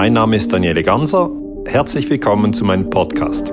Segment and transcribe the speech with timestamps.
[0.00, 1.28] Mein Name ist Daniele Ganser.
[1.66, 3.50] Herzlich willkommen zu meinem Podcast.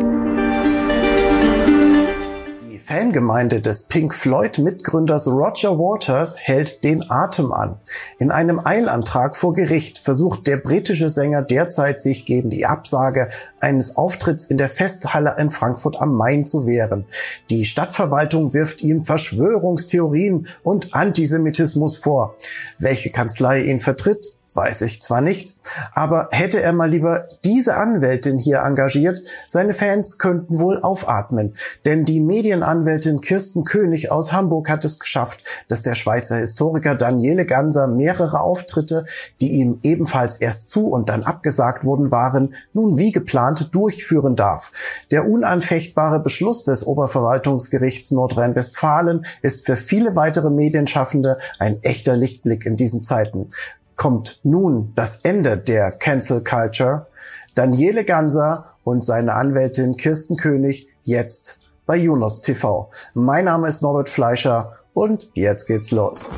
[2.86, 7.80] Fangemeinde des Pink Floyd-Mitgründers Roger Waters hält den Atem an.
[8.20, 13.96] In einem Eilantrag vor Gericht versucht der britische Sänger derzeit sich gegen die Absage eines
[13.96, 17.06] Auftritts in der Festhalle in Frankfurt am Main zu wehren.
[17.50, 22.36] Die Stadtverwaltung wirft ihm Verschwörungstheorien und Antisemitismus vor.
[22.78, 25.58] Welche Kanzlei ihn vertritt, Weiß ich zwar nicht,
[25.94, 31.56] aber hätte er mal lieber diese Anwältin hier engagiert, seine Fans könnten wohl aufatmen.
[31.86, 37.46] Denn die Medienanwältin Kirsten König aus Hamburg hat es geschafft, dass der Schweizer Historiker Daniele
[37.46, 39.06] Ganser mehrere Auftritte,
[39.42, 44.72] die ihm ebenfalls erst zu und dann abgesagt wurden waren, nun wie geplant durchführen darf.
[45.10, 52.76] Der unanfechtbare Beschluss des Oberverwaltungsgerichts Nordrhein-Westfalen ist für viele weitere Medienschaffende ein echter Lichtblick in
[52.76, 53.50] diesen Zeiten
[53.96, 57.08] kommt nun das Ende der Cancel Culture.
[57.56, 62.92] Daniele Ganser und seine Anwältin Kirsten König jetzt bei Junos TV.
[63.14, 66.36] Mein Name ist Norbert Fleischer und jetzt geht's los.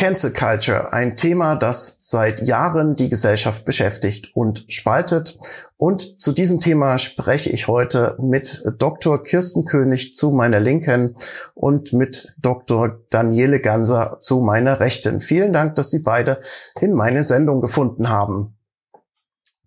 [0.00, 5.38] Cancel Culture, ein Thema, das seit Jahren die Gesellschaft beschäftigt und spaltet.
[5.76, 9.22] Und zu diesem Thema spreche ich heute mit Dr.
[9.22, 11.16] Kirsten König zu meiner Linken
[11.52, 13.04] und mit Dr.
[13.10, 15.20] Daniele Ganser zu meiner Rechten.
[15.20, 16.40] Vielen Dank, dass Sie beide
[16.80, 18.56] in meine Sendung gefunden haben.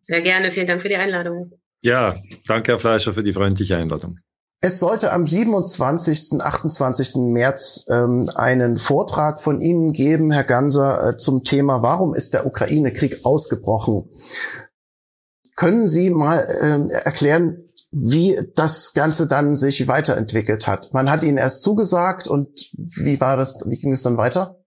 [0.01, 0.49] Sehr gerne.
[0.49, 1.51] Vielen Dank für die Einladung.
[1.81, 2.15] Ja,
[2.47, 4.17] danke, Herr Fleischer, für die freundliche Einladung.
[4.65, 7.15] Es sollte am 27., 28.
[7.17, 12.45] März ähm, einen Vortrag von Ihnen geben, Herr Ganser, äh, zum Thema, warum ist der
[12.45, 14.09] Ukraine-Krieg ausgebrochen?
[15.57, 20.93] Können Sie mal äh, erklären, wie das Ganze dann sich weiterentwickelt hat?
[20.93, 22.47] Man hat Ihnen erst zugesagt und
[22.77, 24.62] wie war das, wie ging es dann weiter?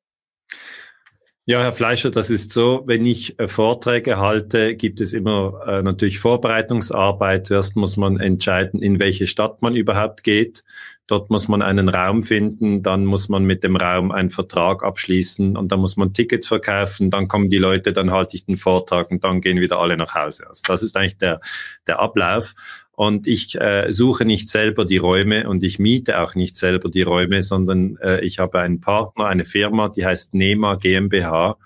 [1.49, 5.81] Ja, Herr Fleischer, das ist so, wenn ich äh, Vorträge halte, gibt es immer äh,
[5.81, 7.47] natürlich Vorbereitungsarbeit.
[7.47, 10.65] Zuerst muss man entscheiden, in welche Stadt man überhaupt geht.
[11.07, 15.57] Dort muss man einen Raum finden, dann muss man mit dem Raum einen Vertrag abschließen
[15.57, 19.13] und dann muss man Tickets verkaufen, dann kommen die Leute, dann halte ich den Vortrag
[19.13, 20.49] und dann gehen wieder alle nach Hause.
[20.49, 21.41] Also das ist eigentlich der,
[21.87, 22.57] der Ablauf.
[22.97, 27.03] Und ich äh, suche nicht selber die Räume und ich miete auch nicht selber die
[27.03, 31.59] Räume, sondern äh, ich habe einen Partner, eine Firma, die heißt NEMA GmbH.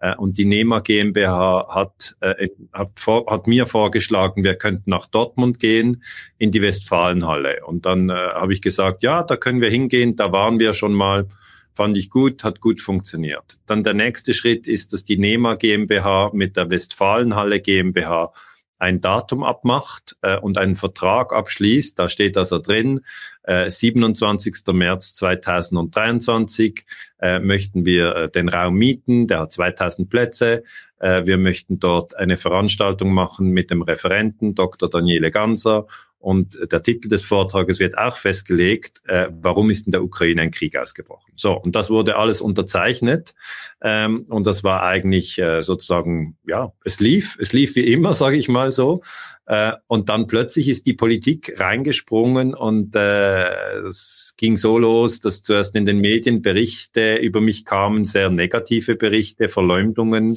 [0.00, 5.06] Äh, und die NEMA GmbH hat, äh, hat, vor, hat mir vorgeschlagen, wir könnten nach
[5.06, 6.02] Dortmund gehen,
[6.38, 7.66] in die Westfalenhalle.
[7.66, 10.94] Und dann äh, habe ich gesagt, ja, da können wir hingehen, da waren wir schon
[10.94, 11.28] mal
[11.74, 13.60] fand ich gut, hat gut funktioniert.
[13.66, 18.32] Dann der nächste Schritt ist, dass die NEMA GmbH mit der Westfalenhalle GmbH
[18.78, 23.00] ein Datum abmacht äh, und einen Vertrag abschließt, da steht also drin,
[23.42, 24.54] äh, 27.
[24.72, 26.84] März 2023
[27.20, 30.62] äh, möchten wir äh, den Raum mieten, der hat 2000 Plätze.
[31.00, 34.88] Äh, wir möchten dort eine Veranstaltung machen mit dem Referenten Dr.
[34.88, 35.86] Daniele Ganser
[36.20, 40.50] und der Titel des Vortrages wird auch festgelegt, äh, warum ist in der Ukraine ein
[40.50, 41.32] Krieg ausgebrochen.
[41.36, 43.34] So, und das wurde alles unterzeichnet.
[43.80, 48.36] Ähm, und das war eigentlich äh, sozusagen, ja, es lief, es lief wie immer, sage
[48.36, 49.02] ich mal so.
[49.46, 55.42] Äh, und dann plötzlich ist die Politik reingesprungen und äh, es ging so los, dass
[55.42, 60.36] zuerst in den Medien Berichte über mich kamen, sehr negative Berichte, Verleumdungen.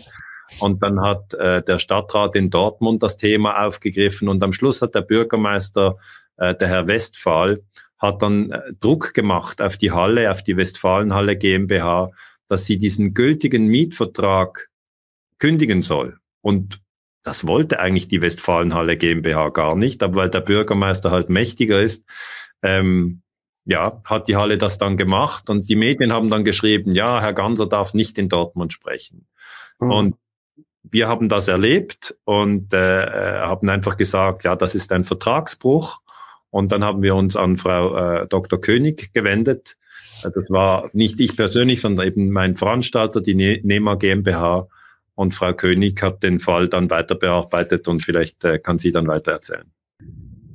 [0.59, 4.95] Und dann hat äh, der Stadtrat in Dortmund das Thema aufgegriffen und am Schluss hat
[4.95, 5.97] der Bürgermeister,
[6.37, 7.63] äh, der Herr Westphal,
[7.97, 12.11] hat dann äh, Druck gemacht auf die Halle, auf die Westfalenhalle GmbH,
[12.47, 14.69] dass sie diesen gültigen Mietvertrag
[15.39, 16.17] kündigen soll.
[16.41, 16.81] Und
[17.23, 22.03] das wollte eigentlich die Westfalenhalle GmbH gar nicht, aber weil der Bürgermeister halt mächtiger ist,
[22.63, 23.21] ähm,
[23.65, 27.33] ja, hat die Halle das dann gemacht und die Medien haben dann geschrieben, ja, Herr
[27.33, 29.27] Ganser darf nicht in Dortmund sprechen.
[29.79, 29.91] Mhm.
[29.91, 30.15] Und
[30.83, 36.01] wir haben das erlebt und äh, äh, haben einfach gesagt, ja, das ist ein Vertragsbruch.
[36.49, 38.59] Und dann haben wir uns an Frau äh, Dr.
[38.59, 39.77] König gewendet.
[40.23, 44.67] Das war nicht ich persönlich, sondern eben mein Veranstalter, die ne NEMA GmbH.
[45.15, 49.07] Und Frau König hat den Fall dann weiter bearbeitet und vielleicht äh, kann sie dann
[49.07, 49.71] weiter erzählen.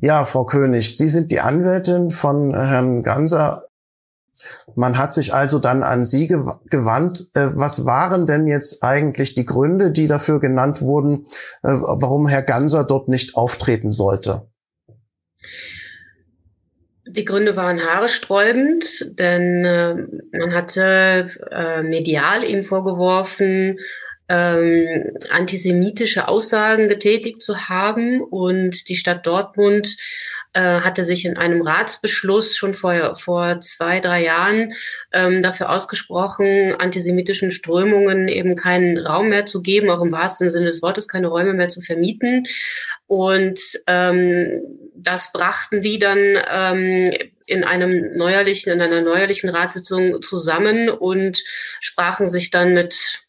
[0.01, 3.66] Ja, Frau König, Sie sind die Anwältin von Herrn Ganser.
[4.75, 7.29] Man hat sich also dann an Sie gewandt.
[7.35, 11.27] Äh, was waren denn jetzt eigentlich die Gründe, die dafür genannt wurden,
[11.63, 14.49] äh, warum Herr Ganser dort nicht auftreten sollte?
[17.09, 19.95] Die Gründe waren haaresträubend, denn äh,
[20.37, 21.31] man hatte
[21.85, 23.79] medial ihm vorgeworfen,
[24.29, 28.21] ähm, antisemitische Aussagen getätigt zu haben.
[28.21, 29.97] Und die Stadt Dortmund
[30.61, 34.73] hatte sich in einem Ratsbeschluss schon vor, vor zwei, drei Jahren
[35.13, 40.67] ähm, dafür ausgesprochen, antisemitischen Strömungen eben keinen Raum mehr zu geben, auch im wahrsten Sinne
[40.67, 42.47] des Wortes keine Räume mehr zu vermieten.
[43.07, 44.63] Und ähm,
[44.95, 47.13] das brachten die dann ähm,
[47.47, 51.43] in einem neuerlichen, in einer neuerlichen Ratssitzung zusammen und
[51.81, 53.27] sprachen sich dann mit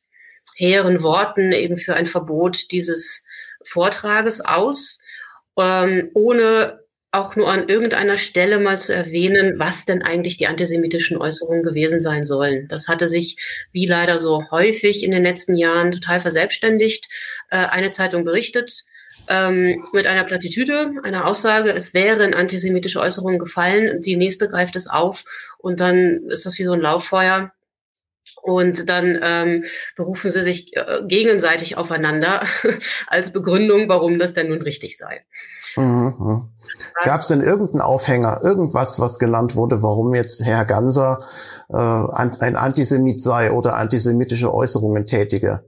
[0.55, 3.25] hehren Worten eben für ein Verbot dieses
[3.63, 4.99] Vortrages aus,
[5.57, 6.79] ähm, ohne
[7.17, 11.99] auch nur an irgendeiner Stelle mal zu erwähnen, was denn eigentlich die antisemitischen Äußerungen gewesen
[11.99, 12.67] sein sollen.
[12.67, 13.37] Das hatte sich,
[13.71, 17.09] wie leider so häufig in den letzten Jahren, total verselbstständigt.
[17.49, 18.83] Äh, eine Zeitung berichtet,
[19.29, 24.01] ähm, mit einer Plattitüde, einer Aussage, es wären antisemitische Äußerungen gefallen.
[24.01, 25.25] Die nächste greift es auf
[25.57, 27.51] und dann ist das wie so ein Lauffeuer.
[28.41, 29.65] Und dann ähm,
[29.95, 32.45] berufen sie sich äh, gegenseitig aufeinander
[33.07, 35.25] als Begründung, warum das denn nun richtig sei.
[35.77, 36.15] Mhm.
[36.17, 36.49] mhm.
[37.03, 41.19] Gab es denn irgendeinen Aufhänger, irgendwas, was genannt wurde, warum jetzt Herr Ganser
[41.69, 45.63] äh, ein Antisemit sei oder antisemitische Äußerungen tätige?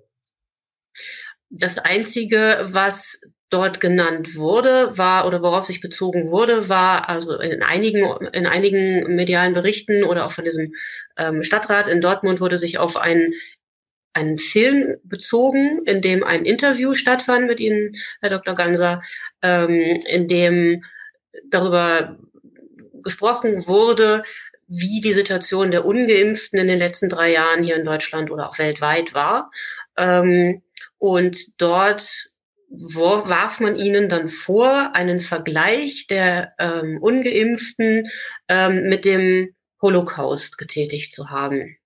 [1.49, 7.63] Das Einzige, was dort genannt wurde, war oder worauf sich bezogen wurde, war also in
[7.63, 10.73] einigen in einigen medialen Berichten oder auch von diesem
[11.17, 13.33] ähm, Stadtrat in Dortmund wurde sich auf einen
[14.19, 18.55] einen Film bezogen, in dem ein Interview stattfand mit Ihnen, Herr Dr.
[18.55, 19.01] Ganser,
[19.41, 20.83] ähm, in dem
[21.49, 22.17] darüber
[23.01, 24.23] gesprochen wurde,
[24.67, 28.59] wie die Situation der Ungeimpften in den letzten drei Jahren hier in Deutschland oder auch
[28.59, 29.51] weltweit war.
[29.97, 30.61] Ähm,
[30.97, 32.29] und dort
[32.69, 38.09] warf man ihnen dann vor, einen Vergleich der ähm, ungeimpften
[38.47, 41.78] ähm, mit dem Holocaust getätigt zu haben.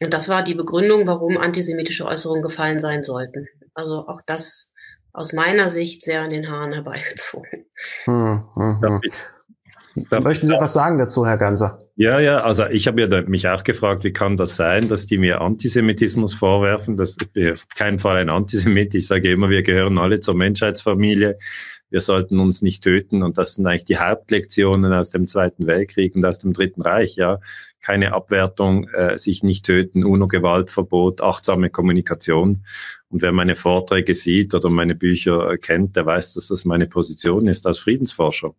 [0.00, 3.46] Und das war die Begründung, warum antisemitische Äußerungen gefallen sein sollten.
[3.74, 4.72] Also auch das
[5.12, 7.66] aus meiner Sicht sehr an den Haaren herbeigezogen.
[8.04, 9.00] Hm, hm, hm.
[10.22, 11.78] Möchten Sie was sagen dazu, Herr Ganser?
[11.94, 15.18] Ja, ja, also ich habe ja mich auch gefragt, wie kann das sein, dass die
[15.18, 16.96] mir Antisemitismus vorwerfen?
[16.96, 18.94] Das ist auf keinen Fall ein Antisemit.
[18.94, 21.38] Ich sage immer, wir gehören alle zur Menschheitsfamilie.
[21.90, 23.22] Wir sollten uns nicht töten.
[23.22, 27.14] Und das sind eigentlich die Hauptlektionen aus dem Zweiten Weltkrieg und aus dem Dritten Reich.
[27.14, 27.38] Ja,
[27.84, 32.64] keine Abwertung, äh, sich nicht töten, UNO-Gewaltverbot, achtsame Kommunikation.
[33.10, 37.46] Und wer meine Vorträge sieht oder meine Bücher kennt, der weiß, dass das meine Position
[37.46, 38.54] ist als Friedensforscher.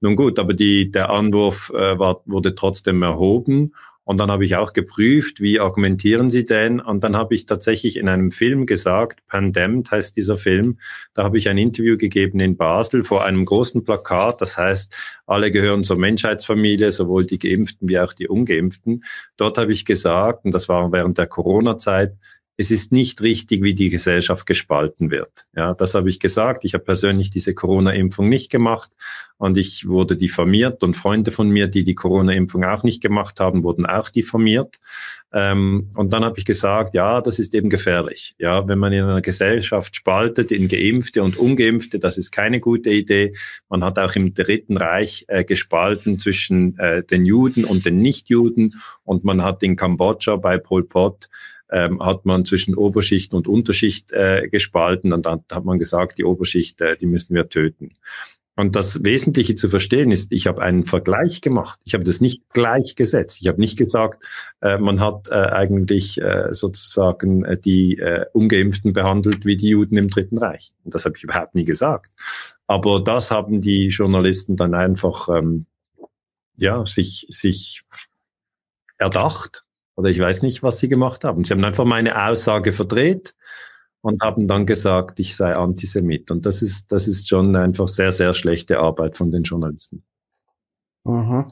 [0.00, 3.74] Nun gut, aber die, der Anwurf äh, war, wurde trotzdem erhoben.
[4.04, 6.78] Und dann habe ich auch geprüft, wie argumentieren Sie denn?
[6.80, 10.78] Und dann habe ich tatsächlich in einem Film gesagt, Pandemd heißt dieser Film,
[11.14, 14.40] da habe ich ein Interview gegeben in Basel vor einem großen Plakat.
[14.40, 14.94] Das heißt,
[15.26, 19.04] alle gehören zur Menschheitsfamilie, sowohl die Geimpften wie auch die Ungeimpften.
[19.38, 22.14] Dort habe ich gesagt, und das war während der Corona-Zeit,
[22.56, 25.46] es ist nicht richtig, wie die Gesellschaft gespalten wird.
[25.56, 26.64] Ja, das habe ich gesagt.
[26.64, 28.92] Ich habe persönlich diese Corona-Impfung nicht gemacht
[29.38, 33.64] und ich wurde diffamiert und Freunde von mir, die die Corona-Impfung auch nicht gemacht haben,
[33.64, 34.76] wurden auch diffamiert.
[35.32, 38.36] Ähm, und dann habe ich gesagt, ja, das ist eben gefährlich.
[38.38, 42.90] Ja, wenn man in einer Gesellschaft spaltet in Geimpfte und Ungeimpfte, das ist keine gute
[42.90, 43.34] Idee.
[43.68, 48.80] Man hat auch im Dritten Reich äh, gespalten zwischen äh, den Juden und den Nichtjuden
[49.02, 51.28] und man hat in Kambodscha bei Pol Pot
[51.70, 56.24] ähm, hat man zwischen Oberschicht und Unterschicht äh, gespalten und dann hat man gesagt, die
[56.24, 57.90] Oberschicht, äh, die müssen wir töten.
[58.56, 61.80] Und das Wesentliche zu verstehen ist, ich habe einen Vergleich gemacht.
[61.84, 63.40] Ich habe das nicht gleichgesetzt.
[63.40, 64.22] Ich habe nicht gesagt,
[64.60, 69.96] äh, man hat äh, eigentlich äh, sozusagen äh, die äh, Ungeimpften behandelt wie die Juden
[69.96, 70.72] im Dritten Reich.
[70.84, 72.12] Und das habe ich überhaupt nie gesagt.
[72.68, 75.66] Aber das haben die Journalisten dann einfach ähm,
[76.56, 77.82] ja sich sich
[78.98, 79.63] erdacht
[79.96, 81.44] oder ich weiß nicht, was sie gemacht haben.
[81.44, 83.34] Sie haben einfach meine Aussage verdreht
[84.00, 86.30] und haben dann gesagt, ich sei Antisemit.
[86.30, 90.04] Und das ist, das ist schon einfach sehr, sehr schlechte Arbeit von den Journalisten.
[91.04, 91.46] Mhm.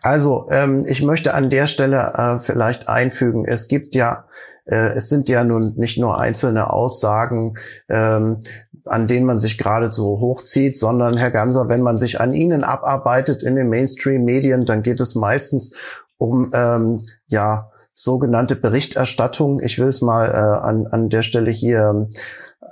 [0.00, 4.26] Also, ähm, ich möchte an der Stelle äh, vielleicht einfügen, es gibt ja,
[4.64, 7.54] äh, es sind ja nun nicht nur einzelne Aussagen,
[7.88, 8.40] ähm,
[8.84, 13.42] an denen man sich geradezu hochzieht, sondern Herr Ganser, wenn man sich an Ihnen abarbeitet
[13.42, 15.74] in den Mainstream-Medien, dann geht es meistens
[16.16, 19.60] um ähm, ja sogenannte Berichterstattung.
[19.60, 22.08] Ich will es mal äh, an, an der Stelle hier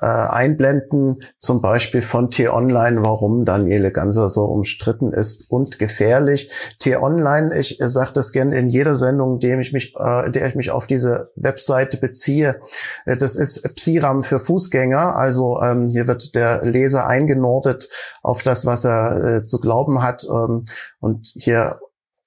[0.00, 6.50] äh, einblenden, zum Beispiel von T-Online, warum Daniele Ganser so umstritten ist und gefährlich.
[6.78, 10.54] T-Online, ich äh, sage das gerne in jeder Sendung, der ich mich, äh, der ich
[10.54, 12.60] mich auf diese Webseite beziehe.
[13.04, 17.88] Äh, das ist Psiram für Fußgänger, also ähm, hier wird der Leser eingenordet
[18.22, 20.62] auf das, was er äh, zu glauben hat ähm,
[21.00, 21.78] und hier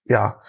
[0.06, 0.40] ja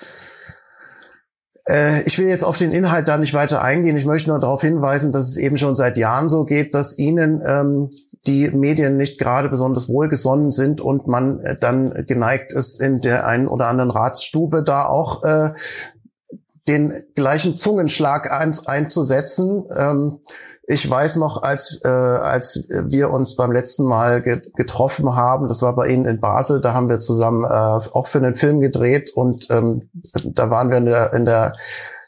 [2.04, 3.96] ich will jetzt auf den Inhalt da nicht weiter eingehen.
[3.96, 7.42] Ich möchte nur darauf hinweisen, dass es eben schon seit Jahren so geht, dass Ihnen
[7.46, 7.88] ähm,
[8.26, 13.26] die Medien nicht gerade besonders wohlgesonnen sind und man äh, dann geneigt ist, in der
[13.26, 15.50] einen oder anderen Ratsstube da auch äh,
[16.68, 19.64] den gleichen Zungenschlag ein, einzusetzen.
[19.76, 20.20] Ähm,
[20.66, 25.60] ich weiß noch, als, äh, als wir uns beim letzten Mal ge getroffen haben, das
[25.60, 29.10] war bei Ihnen in Basel, da haben wir zusammen äh, auch für einen Film gedreht
[29.14, 29.90] und ähm,
[30.24, 31.52] da waren wir in der, in der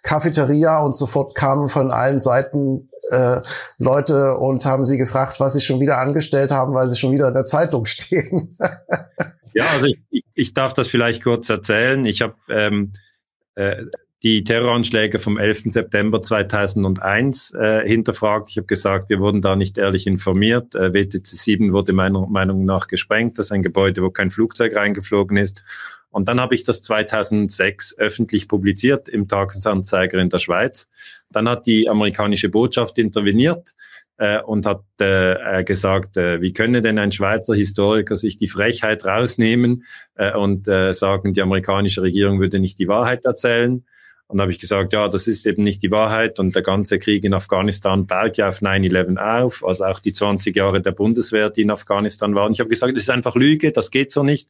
[0.02, 3.40] Cafeteria und sofort kamen von allen Seiten äh,
[3.78, 7.28] Leute und haben sie gefragt, was sie schon wieder angestellt haben, weil sie schon wieder
[7.28, 8.56] in der Zeitung stehen.
[9.52, 12.06] ja, also ich, ich darf das vielleicht kurz erzählen.
[12.06, 12.92] Ich habe ähm,
[13.54, 13.84] äh,
[14.22, 15.64] die Terroranschläge vom 11.
[15.66, 18.48] September 2001 äh, hinterfragt.
[18.50, 20.74] Ich habe gesagt, wir wurden da nicht ehrlich informiert.
[20.74, 23.38] Äh, WTC 7 wurde meiner Meinung nach gesprengt.
[23.38, 25.62] Das ist ein Gebäude, wo kein Flugzeug reingeflogen ist.
[26.10, 30.88] Und dann habe ich das 2006 öffentlich publiziert im Tagesanzeiger in der Schweiz.
[31.30, 33.74] Dann hat die amerikanische Botschaft interveniert
[34.16, 39.04] äh, und hat äh, gesagt, äh, wie könne denn ein Schweizer Historiker sich die Frechheit
[39.04, 43.84] rausnehmen äh, und äh, sagen, die amerikanische Regierung würde nicht die Wahrheit erzählen.
[44.28, 47.24] Und habe ich gesagt, ja, das ist eben nicht die Wahrheit und der ganze Krieg
[47.24, 51.62] in Afghanistan baut ja auf 9-11 auf, also auch die 20 Jahre der Bundeswehr, die
[51.62, 52.52] in Afghanistan waren.
[52.52, 54.48] Ich habe gesagt, das ist einfach Lüge, das geht so nicht.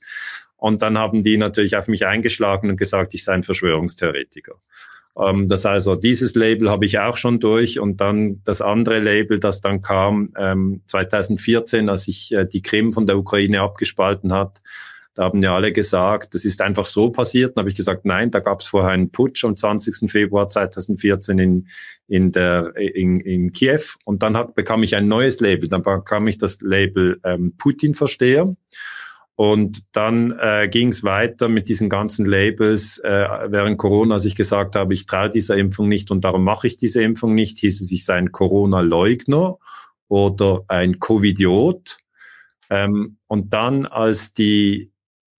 [0.56, 4.54] Und dann haben die natürlich auf mich eingeschlagen und gesagt, ich sei ein Verschwörungstheoretiker.
[5.18, 9.40] Ähm, das also dieses Label habe ich auch schon durch und dann das andere Label,
[9.40, 14.60] das dann kam ähm, 2014, als sich äh, die Krim von der Ukraine abgespalten hat,
[15.16, 17.56] da haben ja alle gesagt, das ist einfach so passiert.
[17.56, 20.10] Dann habe ich gesagt, nein, da gab es vorher einen Putsch am 20.
[20.10, 21.68] Februar 2014 in,
[22.06, 23.80] in, der, in, in Kiew.
[24.04, 25.70] Und dann hat, bekam ich ein neues Label.
[25.70, 28.54] Dann bekam ich das Label ähm, Putin-Versteher.
[29.36, 34.36] Und dann äh, ging es weiter mit diesen ganzen Labels äh, während Corona, als ich
[34.36, 37.80] gesagt habe, ich traue dieser Impfung nicht und darum mache ich diese Impfung nicht, hieß
[37.80, 39.56] es, ich sei ein Corona-Leugner
[40.08, 41.98] oder ein Covidiot.
[42.68, 44.90] Ähm, und dann, als die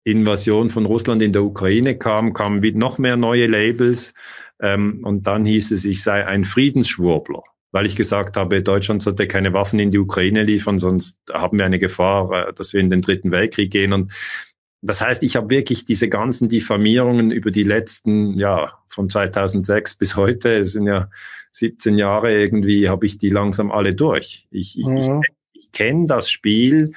[0.07, 4.15] Invasion von Russland in der Ukraine kam, kamen wieder noch mehr neue Labels.
[4.61, 9.27] Ähm, und dann hieß es, ich sei ein Friedensschwurbler, weil ich gesagt habe, Deutschland sollte
[9.27, 12.89] keine Waffen in die Ukraine liefern, sonst haben wir eine Gefahr, äh, dass wir in
[12.89, 13.93] den Dritten Weltkrieg gehen.
[13.93, 14.13] Und
[14.81, 20.15] das heißt, ich habe wirklich diese ganzen Diffamierungen über die letzten, ja, von 2006 bis
[20.15, 21.11] heute, es sind ja
[21.51, 24.47] 17 Jahre irgendwie, habe ich die langsam alle durch.
[24.53, 25.23] Ich, ich, mhm.
[25.53, 26.93] ich, ich kenne das Spiel.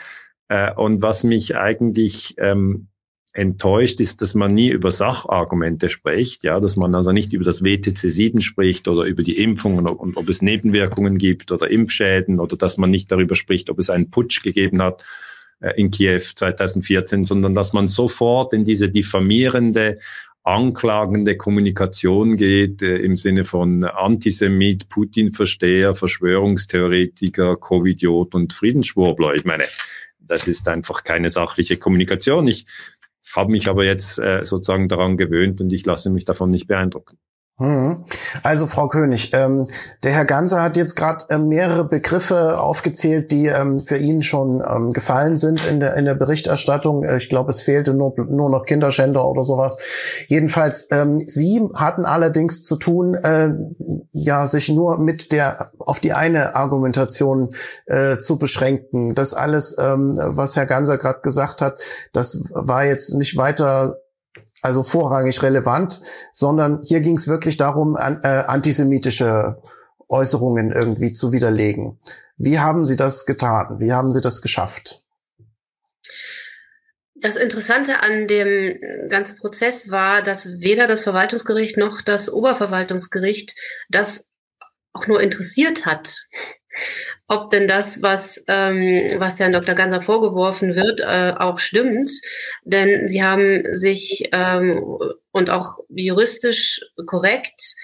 [0.47, 2.89] Äh, und was mich eigentlich ähm,
[3.33, 7.63] enttäuscht ist, dass man nie über Sachargumente spricht, ja, dass man also nicht über das
[7.63, 12.57] WTC 7 spricht oder über die Impfungen und, ob es Nebenwirkungen gibt oder Impfschäden oder
[12.57, 15.03] dass man nicht darüber spricht, ob es einen Putsch gegeben hat
[15.59, 19.99] äh, in Kiew 2014, sondern dass man sofort in diese diffamierende
[20.43, 29.35] anklagende Kommunikation geht, äh, im Sinne von Antisemit, Putin-Versteher, Verschwörungstheoretiker, Covidiot und Friedensschwurbler.
[29.35, 29.65] Ich meine,
[30.19, 32.47] das ist einfach keine sachliche Kommunikation.
[32.47, 32.65] Ich
[33.35, 37.17] habe mich aber jetzt äh, sozusagen daran gewöhnt und ich lasse mich davon nicht beeindrucken.
[37.59, 38.05] Mhm.
[38.41, 39.67] Also Frau König, ähm,
[40.03, 44.63] der Herr Ganser hat jetzt gerade äh, mehrere Begriffe aufgezählt, die ähm, für ihn schon
[44.65, 47.03] ähm, gefallen sind in der, in der Berichterstattung.
[47.03, 49.77] Äh, ich glaube, es fehlte nur, nur noch Kinderschänder oder sowas.
[50.29, 53.49] Jedenfalls, ähm, Sie hatten allerdings zu tun, äh,
[54.13, 57.53] ja, sich nur mit der auf die eine Argumentation
[57.87, 59.15] äh, zu beschränken.
[59.15, 61.77] Das alles, ähm, was Herr Ganser gerade gesagt hat,
[62.13, 63.97] das war jetzt nicht weiter
[64.61, 66.01] also vorrangig relevant,
[66.33, 69.61] sondern hier ging es wirklich darum, an, äh, antisemitische
[70.07, 71.99] Äußerungen irgendwie zu widerlegen.
[72.37, 73.79] Wie haben Sie das getan?
[73.79, 75.03] Wie haben Sie das geschafft?
[77.15, 83.55] Das Interessante an dem ganzen Prozess war, dass weder das Verwaltungsgericht noch das Oberverwaltungsgericht
[83.89, 84.25] das
[84.93, 86.27] auch nur interessiert hat
[87.27, 89.75] ob denn das, was, ähm, was Herrn Dr.
[89.75, 92.11] Ganser vorgeworfen wird, äh, auch stimmt.
[92.63, 94.83] Denn sie haben sich ähm,
[95.31, 97.75] und auch juristisch korrekt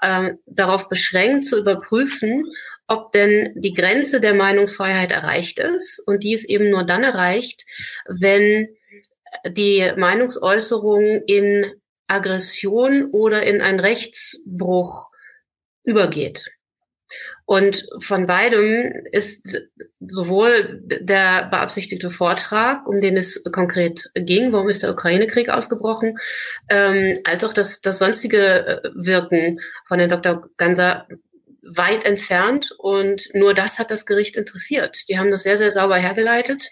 [0.00, 2.44] äh, darauf beschränkt, zu überprüfen,
[2.86, 6.02] ob denn die Grenze der Meinungsfreiheit erreicht ist.
[6.06, 7.64] Und die ist eben nur dann erreicht,
[8.06, 8.68] wenn
[9.46, 11.72] die Meinungsäußerung in
[12.06, 15.10] Aggression oder in einen Rechtsbruch
[15.84, 16.50] übergeht.
[17.46, 19.60] Und von beidem ist
[20.00, 26.16] sowohl der beabsichtigte Vortrag, um den es konkret ging, warum ist der Ukraine-Krieg ausgebrochen,
[26.70, 30.48] ähm, als auch das, das sonstige äh, Wirken von Herrn Dr.
[30.56, 31.06] Ganser
[31.62, 32.70] weit entfernt.
[32.78, 35.08] Und nur das hat das Gericht interessiert.
[35.08, 36.70] Die haben das sehr, sehr sauber hergeleitet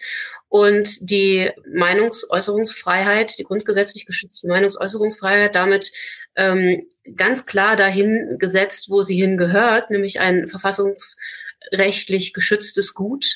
[0.53, 5.91] und die Meinungsäußerungsfreiheit, die grundgesetzlich geschützte Meinungsäußerungsfreiheit damit
[6.35, 13.35] ähm, ganz klar dahin gesetzt, wo sie hingehört, nämlich ein verfassungsrechtlich geschütztes Gut,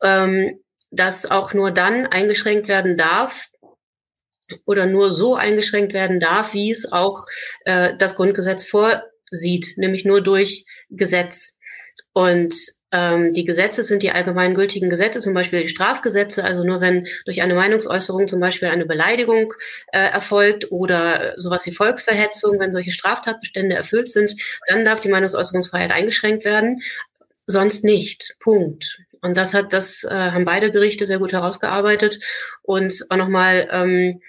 [0.00, 0.60] ähm,
[0.92, 3.48] das auch nur dann eingeschränkt werden darf,
[4.64, 7.26] oder nur so eingeschränkt werden darf, wie es auch
[7.64, 11.58] äh, das Grundgesetz vorsieht, nämlich nur durch Gesetz.
[12.12, 12.54] Und
[13.32, 16.44] die Gesetze sind die allgemeingültigen Gesetze, zum Beispiel die Strafgesetze.
[16.44, 19.52] Also nur wenn durch eine Meinungsäußerung zum Beispiel eine Beleidigung
[19.92, 24.34] äh, erfolgt oder sowas wie Volksverhetzung, wenn solche Straftatbestände erfüllt sind,
[24.68, 26.82] dann darf die Meinungsäußerungsfreiheit eingeschränkt werden.
[27.46, 28.36] Sonst nicht.
[28.38, 29.00] Punkt.
[29.20, 32.20] Und das hat, das äh, haben beide Gerichte sehr gut herausgearbeitet
[32.62, 34.20] und auch nochmal ähm,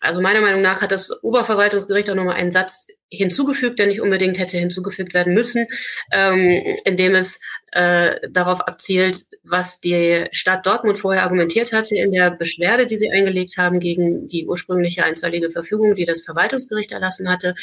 [0.00, 4.38] also meiner Meinung nach hat das Oberverwaltungsgericht auch nochmal einen Satz hinzugefügt, der nicht unbedingt
[4.38, 5.66] hätte hinzugefügt werden müssen,
[6.12, 7.40] ähm, indem es
[7.72, 13.10] äh, darauf abzielt, was die Stadt Dortmund vorher argumentiert hatte in der Beschwerde, die sie
[13.10, 17.54] eingelegt haben gegen die ursprüngliche einstweilige Verfügung, die das Verwaltungsgericht erlassen hatte.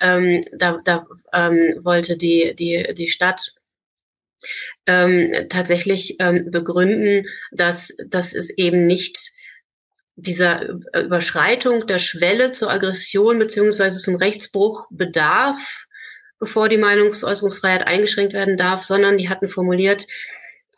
[0.00, 3.54] Ähm, da da ähm, wollte die, die, die Stadt
[4.86, 9.32] ähm, tatsächlich ähm, begründen, dass, dass es eben nicht
[10.16, 15.86] dieser Überschreitung der Schwelle zur Aggression beziehungsweise zum Rechtsbruch bedarf,
[16.38, 20.06] bevor die Meinungsäußerungsfreiheit eingeschränkt werden darf, sondern die hatten formuliert,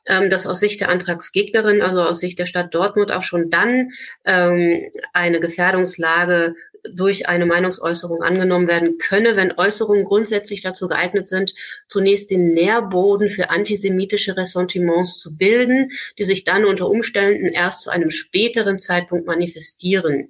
[0.06, 3.90] ähm, dass aus Sicht der Antragsgegnerin, also aus Sicht der Stadt Dortmund auch schon dann
[4.24, 6.54] ähm, eine Gefährdungslage
[6.90, 11.54] durch eine Meinungsäußerung angenommen werden könne, wenn Äußerungen grundsätzlich dazu geeignet sind,
[11.88, 17.90] zunächst den Nährboden für antisemitische Ressentiments zu bilden, die sich dann unter Umständen erst zu
[17.90, 20.28] einem späteren Zeitpunkt manifestieren.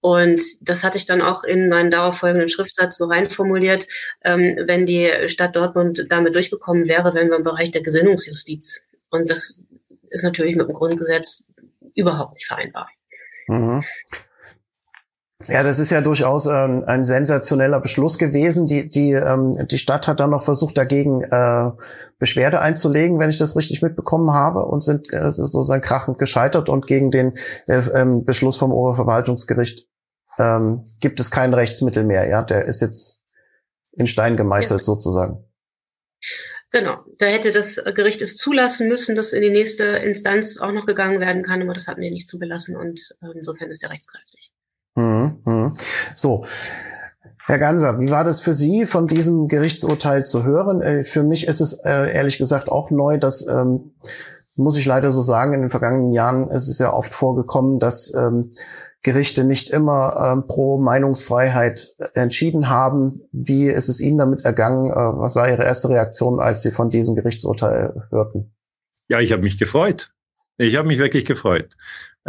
[0.00, 3.88] Und das hatte ich dann auch in meinen darauffolgenden Schriftsatz so reinformuliert,
[4.24, 8.82] ähm, wenn die Stadt Dortmund damit durchgekommen wäre, wären wir im Bereich der Gesinnungsjustiz.
[9.10, 9.64] Und das
[10.10, 11.48] ist natürlich mit dem Grundgesetz
[11.94, 12.88] überhaupt nicht vereinbar.
[13.48, 13.84] Mhm.
[15.48, 18.66] Ja, das ist ja durchaus ähm, ein sensationeller Beschluss gewesen.
[18.66, 21.70] Die, die, ähm, die Stadt hat dann noch versucht, dagegen äh,
[22.18, 26.86] Beschwerde einzulegen, wenn ich das richtig mitbekommen habe, und sind äh, sozusagen krachend gescheitert und
[26.86, 27.32] gegen den
[27.66, 29.88] äh, ähm, Beschluss vom Oberverwaltungsgericht
[30.38, 32.28] ähm, gibt es kein Rechtsmittel mehr.
[32.28, 33.24] Ja, der ist jetzt
[33.92, 34.84] in Stein gemeißelt ja.
[34.84, 35.44] sozusagen.
[36.70, 40.84] Genau, da hätte das Gericht es zulassen müssen, dass in die nächste Instanz auch noch
[40.84, 44.47] gegangen werden kann, aber das hatten die nicht zugelassen und äh, insofern ist er rechtskräftig.
[44.98, 45.72] Mhm, mhm.
[46.14, 46.44] So.
[47.46, 50.82] Herr Ganser, wie war das für Sie, von diesem Gerichtsurteil zu hören?
[50.82, 53.92] Äh, für mich ist es äh, ehrlich gesagt auch neu, dass, ähm,
[54.54, 58.12] muss ich leider so sagen, in den vergangenen Jahren ist es ja oft vorgekommen, dass
[58.12, 58.50] ähm,
[59.02, 63.22] Gerichte nicht immer ähm, pro Meinungsfreiheit entschieden haben.
[63.32, 64.90] Wie ist es Ihnen damit ergangen?
[64.90, 68.52] Äh, was war Ihre erste Reaktion, als Sie von diesem Gerichtsurteil hörten?
[69.06, 70.10] Ja, ich habe mich gefreut.
[70.58, 71.76] Ich habe mich wirklich gefreut.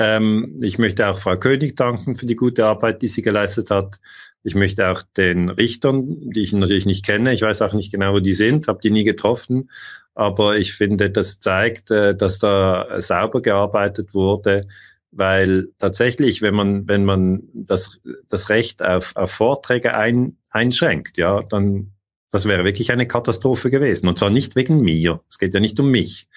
[0.01, 3.99] Ähm, ich möchte auch Frau König danken für die gute Arbeit, die sie geleistet hat.
[4.43, 8.13] Ich möchte auch den Richtern, die ich natürlich nicht kenne, ich weiß auch nicht genau,
[8.13, 9.69] wo die sind, habe die nie getroffen,
[10.15, 14.67] aber ich finde, das zeigt, äh, dass da sauber gearbeitet wurde,
[15.11, 21.43] weil tatsächlich, wenn man, wenn man das, das Recht auf, auf Vorträge ein, einschränkt, ja,
[21.43, 21.91] dann
[22.31, 24.07] das wäre wirklich eine Katastrophe gewesen.
[24.07, 25.21] Und zwar nicht wegen mir.
[25.29, 26.27] Es geht ja nicht um mich.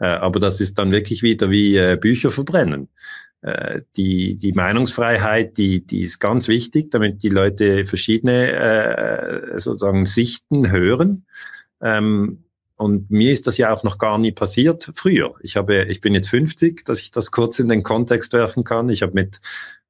[0.00, 2.88] Äh, aber das ist dann wirklich wieder wie äh, Bücher verbrennen.
[3.42, 10.70] Äh, die, die Meinungsfreiheit, die, die ist ganz wichtig, damit die Leute verschiedene sozusagen Sichten
[10.70, 11.26] hören.
[11.80, 12.44] Ähm,
[12.76, 15.34] und mir ist das ja auch noch gar nie passiert früher.
[15.42, 18.88] Ich habe, ich bin jetzt 50, dass ich das kurz in den Kontext werfen kann.
[18.88, 19.40] Ich habe mit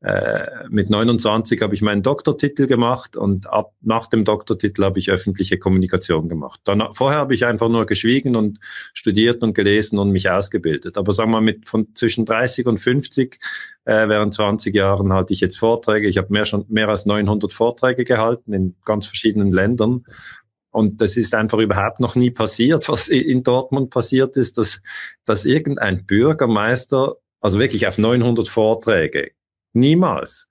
[0.03, 5.11] äh, mit 29 habe ich meinen Doktortitel gemacht und ab nach dem Doktortitel habe ich
[5.11, 6.61] öffentliche Kommunikation gemacht.
[6.65, 8.59] Dann vorher habe ich einfach nur geschwiegen und
[8.95, 10.97] studiert und gelesen und mich ausgebildet.
[10.97, 13.39] Aber sagen wir mit von zwischen 30 und 50
[13.85, 16.09] äh, während 20 Jahren halte ich jetzt Vorträge.
[16.09, 20.05] Ich habe mehr schon mehr als 900 Vorträge gehalten in ganz verschiedenen Ländern.
[20.71, 22.89] Und das ist einfach überhaupt noch nie passiert.
[22.89, 24.81] Was in Dortmund passiert ist, dass,
[25.27, 29.33] dass irgendein Bürgermeister, also wirklich auf 900 Vorträge,
[29.73, 30.49] Niemals.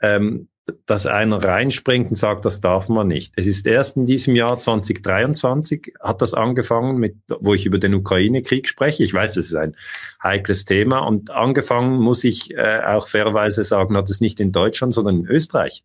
[0.00, 0.48] Ähm,
[0.86, 3.32] dass einer reinspringt und sagt, das darf man nicht.
[3.36, 7.94] Es ist erst in diesem Jahr 2023 hat das angefangen, mit, wo ich über den
[7.94, 9.02] Ukraine-Krieg spreche.
[9.02, 9.76] Ich weiß, das ist ein
[10.22, 14.94] heikles Thema und angefangen muss ich äh, auch fairerweise sagen, hat es nicht in Deutschland,
[14.94, 15.84] sondern in Österreich.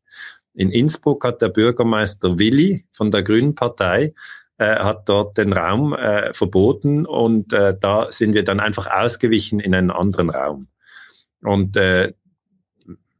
[0.53, 4.13] In Innsbruck hat der Bürgermeister Willi von der Grünen Partei
[4.57, 9.59] äh, hat dort den Raum äh, verboten und äh, da sind wir dann einfach ausgewichen
[9.59, 10.67] in einen anderen Raum.
[11.41, 12.13] Und äh,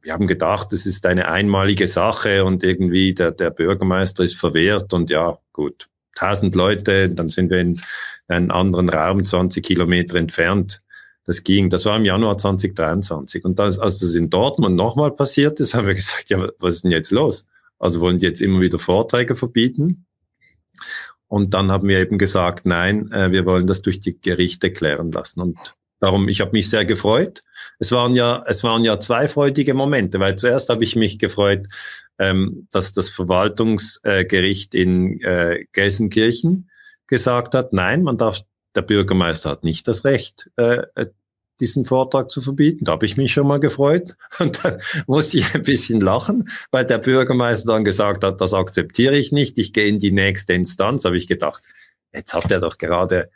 [0.06, 4.94] wir haben gedacht, es ist eine einmalige Sache und irgendwie der, der Bürgermeister ist verwehrt
[4.94, 7.80] und ja, gut, tausend Leute, dann sind wir in
[8.28, 10.80] einem anderen Raum, 20 Kilometer entfernt.
[11.24, 13.44] Das ging, das war im Januar 2023.
[13.44, 16.84] Und das, als das in Dortmund nochmal passiert ist, haben wir gesagt, ja, was ist
[16.84, 17.48] denn jetzt los?
[17.80, 20.06] Also wollen die jetzt immer wieder Vorträge verbieten?
[21.26, 25.10] Und dann haben wir eben gesagt, nein, äh, wir wollen das durch die Gerichte klären
[25.10, 25.40] lassen.
[25.40, 27.42] Und darum, ich habe mich sehr gefreut.
[27.78, 31.66] Es waren ja, es waren ja zwei freudige Momente, weil zuerst habe ich mich gefreut,
[32.18, 36.70] ähm, dass das Verwaltungsgericht in äh, Gelsenkirchen
[37.06, 38.40] gesagt hat, nein, man darf,
[38.74, 41.06] der Bürgermeister hat nicht das Recht, äh, äh
[41.60, 42.84] diesen Vortrag zu verbieten.
[42.84, 44.16] Da habe ich mich schon mal gefreut.
[44.38, 49.16] Und dann musste ich ein bisschen lachen, weil der Bürgermeister dann gesagt hat, das akzeptiere
[49.16, 51.06] ich nicht, ich gehe in die nächste Instanz.
[51.06, 51.62] Habe ich gedacht,
[52.12, 53.30] jetzt hat er doch gerade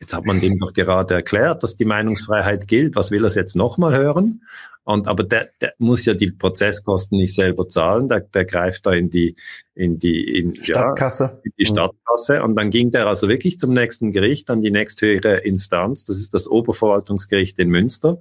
[0.00, 2.96] Jetzt hat man dem doch gerade erklärt, dass die Meinungsfreiheit gilt.
[2.96, 4.42] Was will er jetzt nochmal hören?
[4.84, 8.08] Und aber der, der muss ja die Prozesskosten nicht selber zahlen.
[8.08, 9.36] Der, der greift da in die
[9.74, 11.24] in die in, Stadtkasse.
[11.24, 12.42] Ja, in die Stadtkasse.
[12.42, 16.02] Und dann ging der also wirklich zum nächsten Gericht, an die nächsthöhere Instanz.
[16.04, 18.18] Das ist das Oberverwaltungsgericht in Münster.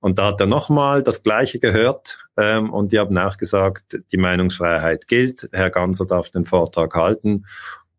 [0.00, 4.16] Und da hat er nochmal das Gleiche gehört ähm, und die haben auch gesagt, die
[4.16, 5.48] Meinungsfreiheit gilt.
[5.52, 7.44] Herr Ganser darf den Vortrag halten.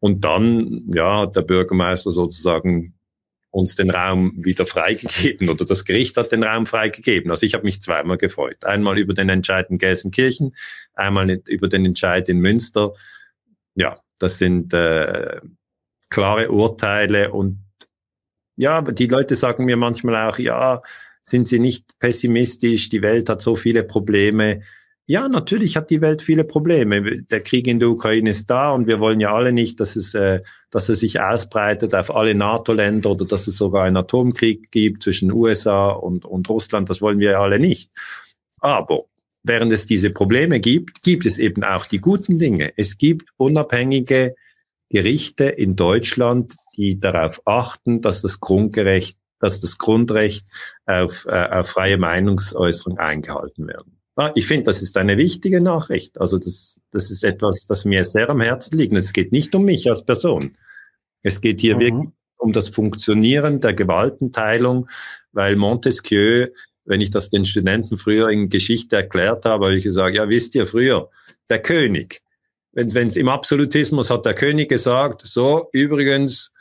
[0.03, 2.93] Und dann ja, hat der Bürgermeister sozusagen
[3.51, 7.31] uns den Raum wieder freigegeben oder das Gericht hat den Raum freigegeben.
[7.31, 8.65] Also ich habe mich zweimal gefreut.
[8.65, 10.57] Einmal über den Entscheid in Gelsenkirchen,
[10.93, 12.93] einmal über den Entscheid in Münster.
[13.75, 15.39] Ja, das sind äh,
[16.09, 17.63] klare Urteile und
[18.57, 20.81] ja, die Leute sagen mir manchmal auch, ja,
[21.21, 24.63] sind Sie nicht pessimistisch, die Welt hat so viele Probleme.
[25.05, 27.23] Ja, natürlich hat die Welt viele Probleme.
[27.23, 30.13] Der Krieg in der Ukraine ist da und wir wollen ja alle nicht, dass es,
[30.13, 35.03] äh, dass es sich ausbreitet auf alle NATO-Länder oder dass es sogar einen Atomkrieg gibt
[35.03, 36.89] zwischen USA und, und Russland.
[36.89, 37.91] Das wollen wir ja alle nicht.
[38.59, 39.05] Aber
[39.43, 42.71] während es diese Probleme gibt, gibt es eben auch die guten Dinge.
[42.77, 44.35] Es gibt unabhängige
[44.89, 50.45] Gerichte in Deutschland, die darauf achten, dass das Grundgerecht, dass das Grundrecht
[50.85, 53.99] auf, äh, auf freie Meinungsäußerung eingehalten werden.
[54.15, 56.19] Ah, ich finde, das ist eine wichtige Nachricht.
[56.19, 58.93] Also das, das ist etwas, das mir sehr am Herzen liegt.
[58.93, 60.55] Es geht nicht um mich als Person.
[61.23, 61.79] Es geht hier mhm.
[61.79, 64.87] wirklich um das Funktionieren der Gewaltenteilung,
[65.31, 66.49] weil Montesquieu,
[66.85, 70.53] wenn ich das den Studenten früher in Geschichte erklärt habe, habe ich gesagt, ja, wisst
[70.53, 71.09] ihr, früher,
[71.49, 72.21] der König,
[72.73, 76.52] wenn es im Absolutismus hat der König gesagt, so, übrigens,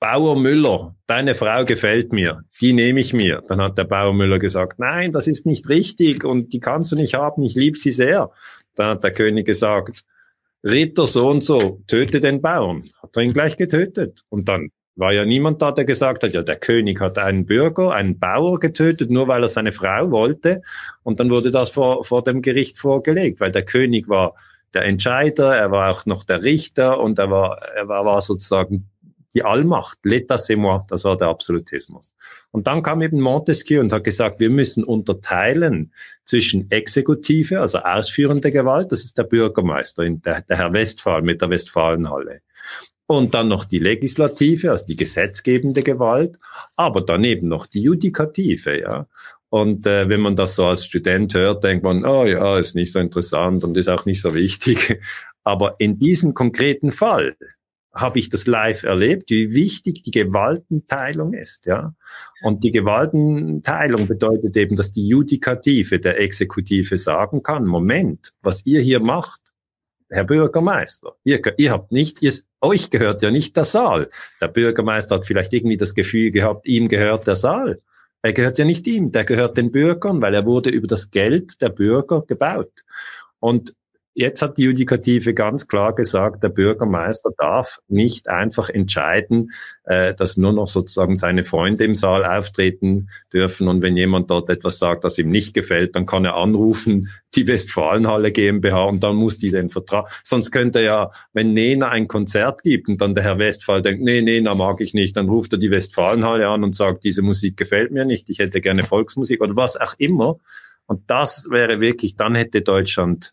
[0.00, 3.42] Bauer Müller, deine Frau gefällt mir, die nehme ich mir.
[3.46, 6.96] Dann hat der Bauer Müller gesagt, nein, das ist nicht richtig und die kannst du
[6.96, 8.30] nicht haben, ich liebe sie sehr.
[8.74, 10.02] Dann hat der König gesagt,
[10.64, 12.90] Ritter so und so, töte den Bauern.
[13.02, 14.24] Hat er ihn gleich getötet.
[14.30, 17.92] Und dann war ja niemand da, der gesagt hat, ja, der König hat einen Bürger,
[17.92, 20.62] einen Bauer getötet, nur weil er seine Frau wollte.
[21.02, 24.34] Und dann wurde das vor, vor dem Gericht vorgelegt, weil der König war
[24.72, 28.89] der Entscheider, er war auch noch der Richter und er war, er war, war sozusagen
[29.34, 32.14] die Allmacht, l'état c'est moi, das war der Absolutismus.
[32.50, 35.92] Und dann kam eben Montesquieu und hat gesagt, wir müssen unterteilen
[36.24, 41.50] zwischen Exekutive, also ausführende Gewalt, das ist der Bürgermeister, der, der Herr Westphal mit der
[41.50, 42.40] Westfalenhalle.
[43.06, 46.38] Und dann noch die Legislative, also die gesetzgebende Gewalt,
[46.76, 49.06] aber daneben noch die Judikative, ja.
[49.48, 52.92] Und äh, wenn man das so als Student hört, denkt man, oh ja, ist nicht
[52.92, 55.00] so interessant und ist auch nicht so wichtig.
[55.42, 57.36] Aber in diesem konkreten Fall,
[57.92, 61.94] habe ich das live erlebt, wie wichtig die Gewaltenteilung ist, ja.
[62.42, 68.80] Und die Gewaltenteilung bedeutet eben, dass die Judikative der Exekutive sagen kann, Moment, was ihr
[68.80, 69.40] hier macht,
[70.08, 74.10] Herr Bürgermeister, ihr, ihr habt nicht, ihr, euch gehört ja nicht der Saal.
[74.40, 77.80] Der Bürgermeister hat vielleicht irgendwie das Gefühl gehabt, ihm gehört der Saal.
[78.22, 81.60] Er gehört ja nicht ihm, der gehört den Bürgern, weil er wurde über das Geld
[81.62, 82.84] der Bürger gebaut.
[83.38, 83.74] Und
[84.14, 89.52] Jetzt hat die Judikative ganz klar gesagt, der Bürgermeister darf nicht einfach entscheiden,
[89.84, 93.68] äh, dass nur noch sozusagen seine Freunde im Saal auftreten dürfen.
[93.68, 97.46] Und wenn jemand dort etwas sagt, das ihm nicht gefällt, dann kann er anrufen, die
[97.46, 100.10] Westfalenhalle GmbH und dann muss die den Vertrag.
[100.24, 104.02] Sonst könnte er ja, wenn Nena ein Konzert gibt und dann der Herr Westphal denkt,
[104.02, 107.56] nee, Nena mag ich nicht, dann ruft er die Westfalenhalle an und sagt, diese Musik
[107.56, 110.40] gefällt mir nicht, ich hätte gerne Volksmusik oder was auch immer.
[110.86, 113.32] Und das wäre wirklich, dann hätte Deutschland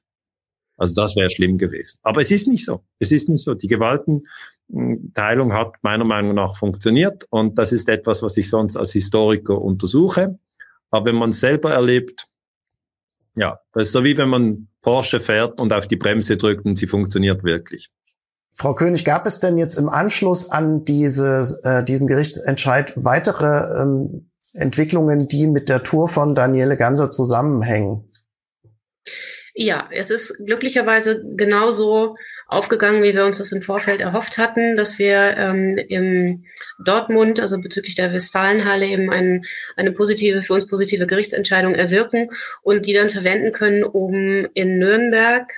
[0.78, 1.98] also das wäre schlimm gewesen.
[2.04, 2.84] Aber es ist nicht so.
[3.00, 3.56] Es ist nicht so.
[3.56, 8.92] Die Gewaltenteilung hat meiner Meinung nach funktioniert und das ist etwas, was ich sonst als
[8.92, 10.40] Historiker untersuche.
[10.92, 12.28] Aber wenn man selber erlebt,
[13.36, 16.78] ja, das ist so wie wenn man Porsche fährt und auf die Bremse drückt und
[16.78, 17.90] sie funktioniert wirklich.
[18.54, 24.32] Frau König, gab es denn jetzt im Anschluss an diese, äh, diesen Gerichtsentscheid weitere ähm,
[24.54, 28.07] Entwicklungen, die mit der Tour von Daniele Ganser zusammenhängen?
[29.60, 32.16] Ja, es ist glücklicherweise genauso
[32.46, 36.46] aufgegangen, wie wir uns das im Vorfeld erhofft hatten, dass wir ähm, im
[36.78, 42.30] Dortmund, also bezüglich der Westfalenhalle, eben ein, eine positive, für uns positive Gerichtsentscheidung erwirken
[42.62, 45.52] und die dann verwenden können, um in Nürnberg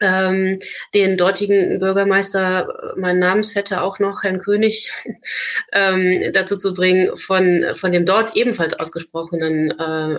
[0.00, 0.58] ähm,
[0.92, 4.90] den dortigen Bürgermeister, mein Namensvetter auch noch, Herrn König,
[5.72, 10.18] ähm, dazu zu bringen, von, von dem dort ebenfalls ausgesprochenen äh,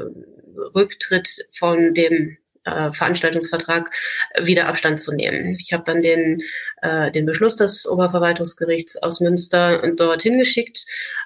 [0.73, 3.89] Rücktritt von dem äh, Veranstaltungsvertrag
[4.41, 5.57] wieder Abstand zu nehmen.
[5.59, 6.41] Ich habe dann den,
[6.81, 10.85] äh, den Beschluss des Oberverwaltungsgerichts aus Münster dorthin geschickt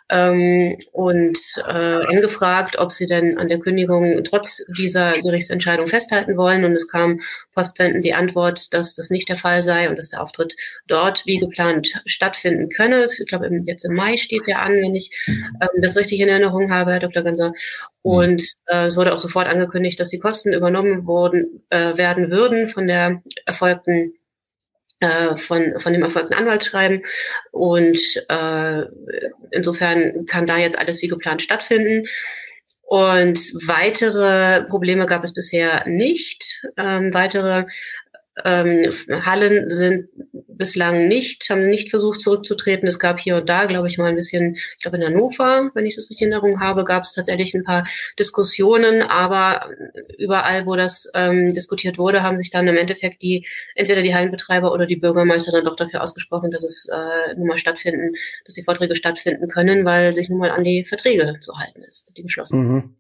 [0.10, 6.66] ähm, und äh, angefragt, ob sie denn an der Kündigung trotz dieser Gerichtsentscheidung festhalten wollen.
[6.66, 7.22] Und es kam
[7.54, 10.56] postwendend die Antwort, dass das nicht der Fall sei und dass der Auftritt
[10.88, 13.06] dort wie geplant stattfinden könne.
[13.06, 16.72] Ich glaube, jetzt im Mai steht der an, wenn ich ähm, das richtig in Erinnerung
[16.72, 17.24] habe, Herr Dr.
[17.24, 17.54] Ganser.
[18.04, 22.68] Und äh, es wurde auch sofort angekündigt, dass die Kosten übernommen wurden, äh, werden würden
[22.68, 24.14] von der erfolgten
[25.00, 27.04] äh, von, von dem erfolgten Anwaltsschreiben.
[27.52, 28.84] Und äh,
[29.52, 32.08] insofern kann da jetzt alles wie geplant stattfinden.
[32.84, 36.66] Und weitere Probleme gab es bisher nicht.
[36.78, 37.66] Ähm, weitere
[38.44, 38.92] ähm,
[39.26, 40.10] Hallen sind
[40.58, 42.88] bislang nicht, haben nicht versucht zurückzutreten.
[42.88, 45.86] Es gab hier und da, glaube ich, mal ein bisschen, ich glaube in Hannover, wenn
[45.86, 47.86] ich das richtig in Erinnerung habe, gab es tatsächlich ein paar
[48.18, 49.70] Diskussionen, aber
[50.18, 54.72] überall, wo das ähm, diskutiert wurde, haben sich dann im Endeffekt die, entweder die Hallenbetreiber
[54.72, 58.14] oder die Bürgermeister dann doch dafür ausgesprochen, dass es äh, nun mal stattfinden,
[58.46, 62.14] dass die Vorträge stattfinden können, weil sich nun mal an die Verträge zu halten ist,
[62.18, 62.96] die geschlossen mhm.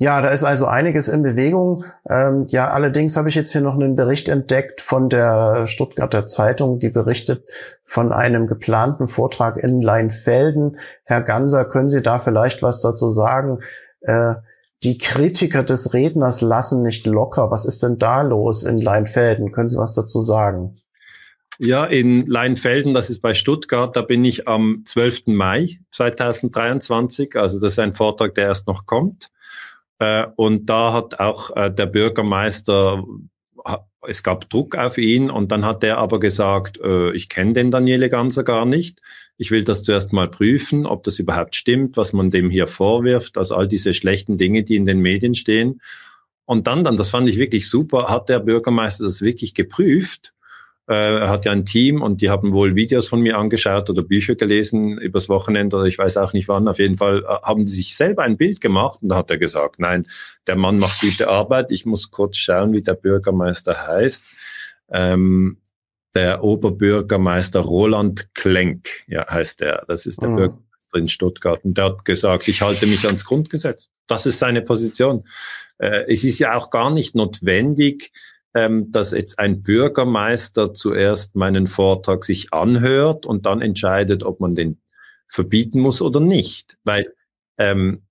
[0.00, 1.84] Ja, da ist also einiges in Bewegung.
[2.08, 6.78] Ähm, ja, allerdings habe ich jetzt hier noch einen Bericht entdeckt von der Stuttgarter Zeitung,
[6.78, 7.44] die berichtet
[7.84, 10.78] von einem geplanten Vortrag in Leinfelden.
[11.02, 13.58] Herr Ganser, können Sie da vielleicht was dazu sagen?
[14.02, 14.34] Äh,
[14.84, 17.50] die Kritiker des Redners lassen nicht locker.
[17.50, 19.50] Was ist denn da los in Leinfelden?
[19.50, 20.76] Können Sie was dazu sagen?
[21.58, 25.26] Ja, in Leinfelden, das ist bei Stuttgart, da bin ich am 12.
[25.26, 27.34] Mai 2023.
[27.34, 29.32] Also das ist ein Vortrag, der erst noch kommt.
[29.98, 33.04] Äh, und da hat auch äh, der Bürgermeister,
[34.06, 37.70] es gab Druck auf ihn und dann hat er aber gesagt, äh, ich kenne den
[37.70, 39.00] Daniele Ganser gar nicht.
[39.36, 43.38] Ich will das zuerst mal prüfen, ob das überhaupt stimmt, was man dem hier vorwirft,
[43.38, 45.80] also all diese schlechten Dinge, die in den Medien stehen.
[46.44, 50.32] Und dann, dann, das fand ich wirklich super, hat der Bürgermeister das wirklich geprüft
[50.94, 54.36] er hat ja ein Team und die haben wohl Videos von mir angeschaut oder Bücher
[54.36, 56.66] gelesen übers Wochenende oder ich weiß auch nicht wann.
[56.66, 59.36] Auf jeden Fall äh, haben sie sich selber ein Bild gemacht und da hat er
[59.36, 60.06] gesagt, nein,
[60.46, 61.70] der Mann macht gute Arbeit.
[61.70, 64.24] Ich muss kurz schauen, wie der Bürgermeister heißt.
[64.90, 65.58] Ähm,
[66.14, 69.84] der Oberbürgermeister Roland Klenk, ja, heißt er.
[69.88, 70.36] Das ist der mhm.
[70.36, 71.64] Bürgermeister in Stuttgart.
[71.64, 73.88] Und der hat gesagt, ich halte mich ans Grundgesetz.
[74.06, 75.28] Das ist seine Position.
[75.76, 78.10] Äh, es ist ja auch gar nicht notwendig,
[78.54, 84.54] ähm, dass jetzt ein Bürgermeister zuerst meinen Vortrag sich anhört und dann entscheidet, ob man
[84.54, 84.80] den
[85.28, 86.78] verbieten muss oder nicht.
[86.84, 87.12] Weil
[87.58, 88.02] ähm,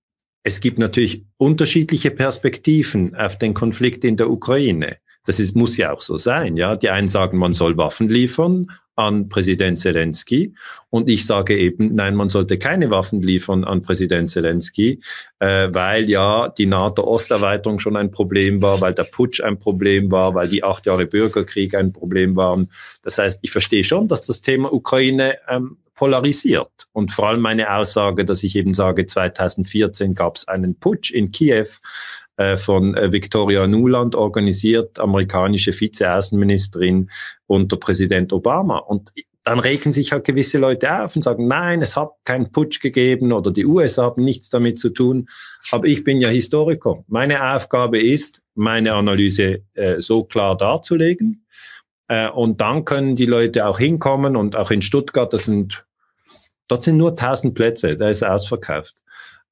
[0.44, 4.98] es gibt natürlich unterschiedliche Perspektiven auf den Konflikt in der Ukraine.
[5.28, 6.56] Das ist, muss ja auch so sein.
[6.56, 10.54] Ja, die einen sagen, man soll Waffen liefern, an Präsident Zelensky.
[10.88, 15.02] Und ich sage eben, nein, man sollte keine Waffen liefern an Präsident Zelensky,
[15.38, 20.34] äh, weil ja die NATO-Osterweiterung schon ein Problem war, weil der Putsch ein Problem war,
[20.34, 22.70] weil die acht Jahre Bürgerkrieg ein Problem waren.
[23.02, 26.88] Das heißt, ich verstehe schon, dass das Thema Ukraine ähm, polarisiert.
[26.92, 31.32] Und vor allem meine Aussage, dass ich eben sage, 2014 gab es einen Putsch in
[31.32, 31.68] Kiew,
[32.56, 37.10] von äh, Victoria Nuland organisiert, amerikanische Vizeaußenministerin
[37.46, 38.78] unter Präsident Obama.
[38.78, 39.12] Und
[39.48, 43.32] dann regen sich halt gewisse Leute auf und sagen, nein, es hat keinen Putsch gegeben
[43.32, 45.28] oder die USA haben nichts damit zu tun.
[45.70, 47.02] Aber ich bin ja Historiker.
[47.06, 51.46] Meine Aufgabe ist, meine Analyse äh, so klar darzulegen.
[52.08, 55.86] Äh, und dann können die Leute auch hinkommen und auch in Stuttgart, das sind,
[56.66, 58.96] dort sind nur 1000 Plätze, da ist ausverkauft.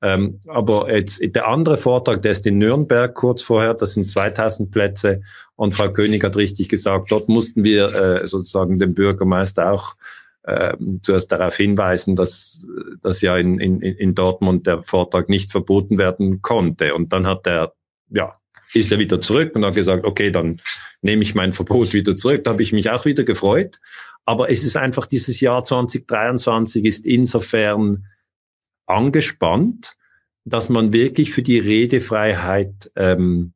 [0.07, 4.71] Ähm, aber jetzt der andere Vortrag, der ist in Nürnberg kurz vorher, das sind 2000
[4.71, 5.23] Plätze
[5.57, 9.97] und Frau König hat richtig gesagt, dort mussten wir äh, sozusagen den Bürgermeister auch
[10.45, 12.69] äh, zuerst darauf hinweisen, dass,
[13.03, 16.95] dass ja in, in, in Dortmund der Vortrag nicht verboten werden konnte.
[16.95, 17.73] Und dann hat er,
[18.09, 18.33] ja,
[18.75, 20.61] ist er wieder zurück und hat gesagt, okay, dann
[21.03, 22.45] nehme ich mein Verbot wieder zurück.
[22.45, 23.81] Da habe ich mich auch wieder gefreut.
[24.25, 28.05] Aber es ist einfach dieses Jahr 2023 ist insofern
[28.87, 29.97] angespannt,
[30.45, 33.53] dass man wirklich für die Redefreiheit ähm,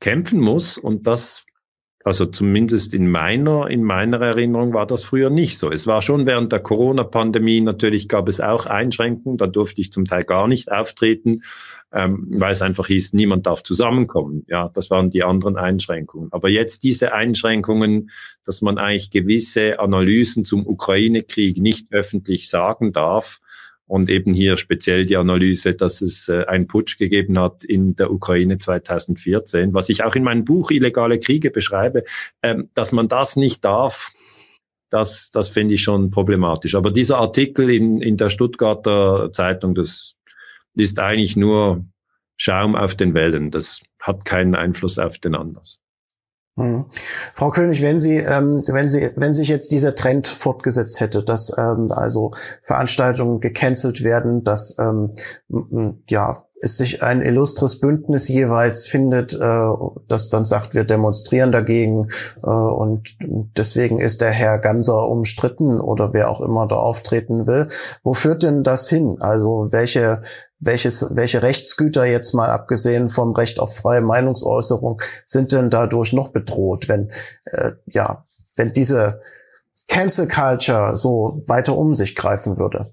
[0.00, 0.76] kämpfen muss.
[0.78, 1.44] Und das
[2.02, 5.70] Also zumindest in meiner, in meiner Erinnerung war das früher nicht so.
[5.70, 10.06] Es war schon während der Corona-Pandemie, natürlich gab es auch Einschränkungen, da durfte ich zum
[10.06, 11.42] Teil gar nicht auftreten,
[11.92, 14.44] ähm, weil es einfach hieß, niemand darf zusammenkommen.
[14.48, 16.32] Ja, das waren die anderen Einschränkungen.
[16.32, 18.10] Aber jetzt diese Einschränkungen,
[18.44, 23.40] dass man eigentlich gewisse Analysen zum Ukraine-Krieg nicht öffentlich sagen darf,
[23.90, 28.12] und eben hier speziell die Analyse, dass es äh, einen Putsch gegeben hat in der
[28.12, 32.04] Ukraine 2014, was ich auch in meinem Buch Illegale Kriege beschreibe,
[32.40, 34.12] ähm, dass man das nicht darf,
[34.90, 36.76] das, das finde ich schon problematisch.
[36.76, 40.14] Aber dieser Artikel in, in der Stuttgarter Zeitung, das
[40.76, 41.84] ist eigentlich nur
[42.36, 43.50] Schaum auf den Wellen.
[43.50, 45.80] Das hat keinen Einfluss auf den Anlass.
[46.60, 46.84] Mhm.
[47.34, 51.52] Frau König, wenn Sie, ähm, wenn Sie, wenn sich jetzt dieser Trend fortgesetzt hätte, dass
[51.56, 55.12] ähm, also Veranstaltungen gecancelt werden, dass ähm,
[56.08, 59.70] ja es sich ein illustres Bündnis jeweils findet, äh,
[60.08, 62.08] das dann sagt, wir demonstrieren dagegen
[62.42, 63.16] äh, und
[63.56, 67.66] deswegen ist der Herr Ganser umstritten oder wer auch immer da auftreten will.
[68.02, 69.16] Wo führt denn das hin?
[69.20, 70.20] Also welche
[70.62, 76.28] welches, welche Rechtsgüter jetzt mal abgesehen vom Recht auf freie Meinungsäußerung sind denn dadurch noch
[76.28, 77.10] bedroht, wenn
[77.46, 79.22] äh, ja, wenn diese
[79.88, 82.92] Cancel Culture so weiter um sich greifen würde?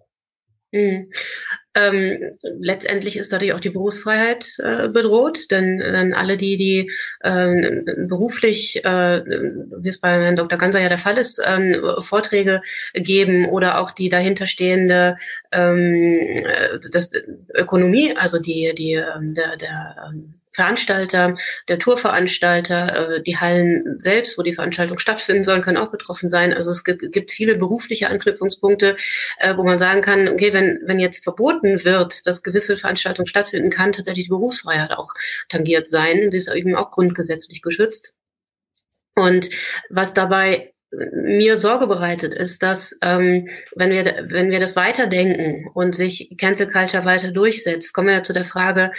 [1.77, 6.91] Ähm, letztendlich ist dadurch auch die Berufsfreiheit äh, bedroht, denn, denn alle die, die
[7.23, 10.57] ähm, beruflich, äh, wie es bei Herrn Dr.
[10.57, 12.61] Ganser ja der Fall ist, ähm, Vorträge
[12.93, 15.17] geben oder auch die dahinterstehende
[15.51, 17.11] ähm, äh, das
[17.53, 21.35] Ökonomie, also die, die ähm, der, der ähm, Veranstalter,
[21.67, 26.51] der Tourveranstalter, äh, die Hallen selbst, wo die Veranstaltung stattfinden sollen, können auch betroffen sein.
[26.51, 28.97] Also es gibt viele berufliche Anknüpfungspunkte,
[29.37, 33.69] äh, wo man sagen kann, okay, wenn, wenn jetzt verboten wird, dass gewisse Veranstaltungen stattfinden,
[33.69, 35.13] kann tatsächlich die Berufsfreiheit auch
[35.47, 36.31] tangiert sein.
[36.31, 38.13] Sie ist eben auch grundgesetzlich geschützt.
[39.13, 39.49] Und
[39.89, 45.93] was dabei mir Sorge bereitet, ist, dass ähm, wenn wir wenn wir das weiterdenken und
[45.93, 48.91] sich Cancel Culture weiter durchsetzt, kommen wir ja zu der Frage,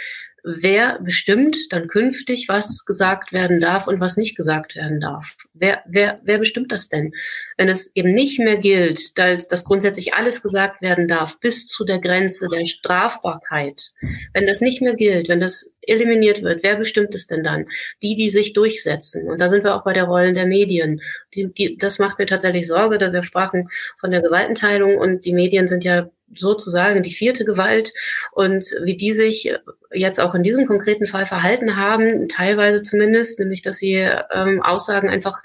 [0.43, 5.35] wer bestimmt dann künftig, was gesagt werden darf und was nicht gesagt werden darf?
[5.53, 7.13] Wer, wer, wer bestimmt das denn?
[7.57, 11.85] Wenn es eben nicht mehr gilt, dass, dass grundsätzlich alles gesagt werden darf, bis zu
[11.85, 13.91] der Grenze der Strafbarkeit,
[14.33, 17.65] wenn das nicht mehr gilt, wenn das eliminiert wird, wer bestimmt es denn dann?
[18.01, 19.27] Die, die sich durchsetzen.
[19.29, 21.01] Und da sind wir auch bei der Rollen der Medien.
[21.33, 25.33] Die, die, das macht mir tatsächlich Sorge, dass wir sprachen von der Gewaltenteilung und die
[25.33, 27.93] Medien sind ja sozusagen die vierte Gewalt
[28.31, 29.53] und wie die sich
[29.91, 35.09] jetzt auch in diesem konkreten Fall verhalten haben, teilweise zumindest, nämlich dass sie ähm, Aussagen
[35.09, 35.41] einfach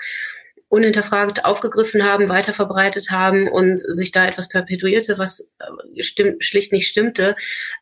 [0.69, 7.37] unhinterfragt aufgegriffen haben, weiterverbreitet haben und sich da etwas perpetuierte, was äh, schlicht nicht stimmte.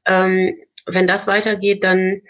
[0.06, 2.22] Ähm, wenn das weitergeht, dann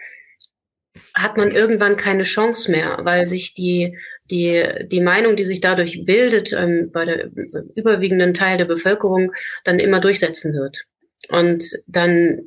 [1.14, 3.96] hat man irgendwann keine Chance mehr, weil sich die,
[4.30, 7.30] die, die Meinung, die sich dadurch bildet, ähm, bei der
[7.74, 9.32] überwiegenden Teil der Bevölkerung,
[9.64, 10.84] dann immer durchsetzen wird.
[11.28, 12.40] Und dann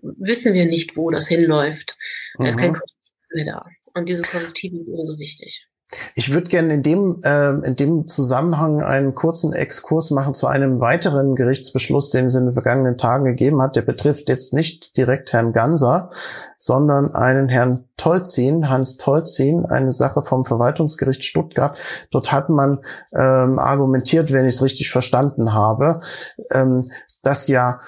[0.00, 1.96] wissen wir nicht, wo das hinläuft.
[2.38, 3.60] Da ist kein Korrektiv mehr da.
[3.94, 5.66] Und diese Korrektive ist ebenso wichtig.
[6.14, 10.80] Ich würde gerne in dem, äh, in dem Zusammenhang einen kurzen Exkurs machen zu einem
[10.80, 13.76] weiteren Gerichtsbeschluss, den es in den vergangenen Tagen gegeben hat.
[13.76, 16.10] Der betrifft jetzt nicht direkt Herrn Ganser,
[16.58, 21.78] sondern einen Herrn Tolzin, Hans Tolzin, eine Sache vom Verwaltungsgericht Stuttgart.
[22.10, 22.78] Dort hat man
[23.12, 26.00] ähm, argumentiert, wenn ich es richtig verstanden habe,
[26.50, 26.90] ähm,
[27.22, 27.80] dass ja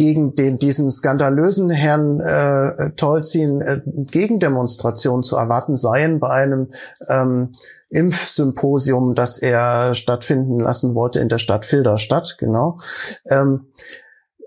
[0.00, 6.70] gegen den, diesen skandalösen Herrn äh, Tolzin äh, Gegendemonstrationen zu erwarten seien bei einem
[7.06, 7.52] ähm,
[7.90, 12.78] Impfsymposium, das er stattfinden lassen wollte in der Stadt Filderstadt, genau.
[13.26, 13.66] Ähm,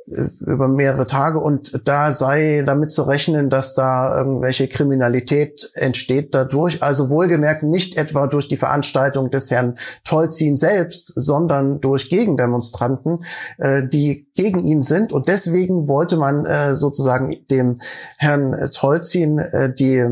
[0.06, 6.84] über mehrere Tage und da sei damit zu rechnen, dass da irgendwelche Kriminalität entsteht dadurch.
[6.84, 13.24] Also wohlgemerkt nicht etwa durch die Veranstaltung des Herrn Tolzin selbst, sondern durch Gegendemonstranten,
[13.60, 15.14] äh, die gegen ihn sind.
[15.14, 17.80] Und deswegen wollte man äh, sozusagen dem
[18.18, 20.04] Herrn Tolzin äh, die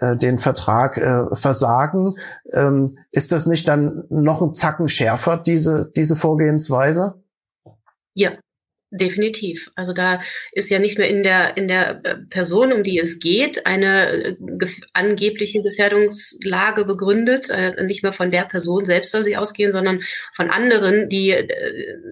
[0.00, 2.16] äh, den Vertrag äh, versagen.
[2.52, 7.14] Ähm, ist das nicht dann noch ein Zacken schärfer, diese, diese Vorgehensweise?
[8.14, 8.32] Ja,
[8.92, 9.70] Definitiv.
[9.76, 13.20] Also da ist ja nicht nur in der, in der äh, Person, um die es
[13.20, 17.50] geht, eine äh, gef angebliche Gefährdungslage begründet.
[17.50, 20.02] Äh, nicht mehr von der Person selbst soll sie ausgehen, sondern
[20.34, 21.46] von anderen, die äh,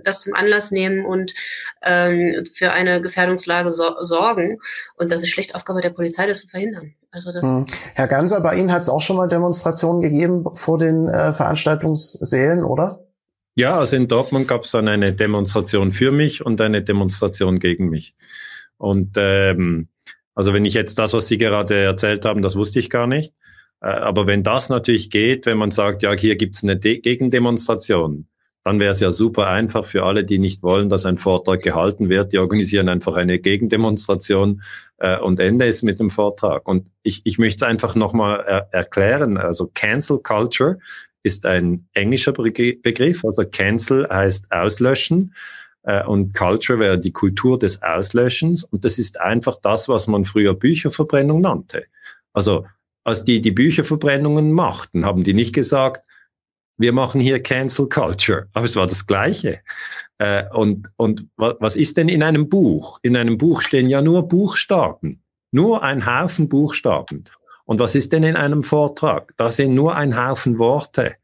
[0.04, 1.34] das zum Anlass nehmen und
[1.82, 4.60] ähm, für eine Gefährdungslage so sorgen.
[4.96, 6.94] Und das ist schlecht Aufgabe der Polizei, das zu verhindern.
[7.10, 7.66] Also das hm.
[7.96, 12.62] Herr Ganser, bei Ihnen hat es auch schon mal Demonstrationen gegeben vor den äh, Veranstaltungssälen,
[12.62, 13.07] oder?
[13.58, 17.88] Ja, also in Dortmund gab es dann eine Demonstration für mich und eine Demonstration gegen
[17.88, 18.14] mich.
[18.76, 19.88] Und ähm,
[20.36, 23.34] also wenn ich jetzt das, was Sie gerade erzählt haben, das wusste ich gar nicht.
[23.80, 28.28] Äh, aber wenn das natürlich geht, wenn man sagt, ja, hier gibt's eine De Gegendemonstration,
[28.62, 32.08] dann wäre es ja super einfach für alle, die nicht wollen, dass ein Vortrag gehalten
[32.08, 32.32] wird.
[32.32, 34.62] Die organisieren einfach eine Gegendemonstration
[34.98, 36.68] äh, und Ende ist mit dem Vortrag.
[36.68, 39.36] Und ich, ich möchte es einfach nochmal er erklären.
[39.36, 40.78] Also Cancel Culture
[41.28, 43.24] ist ein englischer Begriff.
[43.24, 45.34] Also Cancel heißt auslöschen
[45.82, 48.64] äh, und Culture wäre die Kultur des Auslöschens.
[48.64, 51.84] Und das ist einfach das, was man früher Bücherverbrennung nannte.
[52.32, 52.66] Also
[53.04, 56.02] als die die Bücherverbrennungen machten, haben die nicht gesagt,
[56.78, 58.48] wir machen hier Cancel Culture.
[58.54, 59.60] Aber es war das Gleiche.
[60.18, 62.98] Äh, und, und was ist denn in einem Buch?
[63.02, 65.22] In einem Buch stehen ja nur Buchstaben.
[65.50, 67.24] Nur ein Haufen Buchstaben.
[67.68, 69.34] Und was ist denn in einem Vortrag?
[69.36, 71.16] Da sind nur ein Haufen Worte.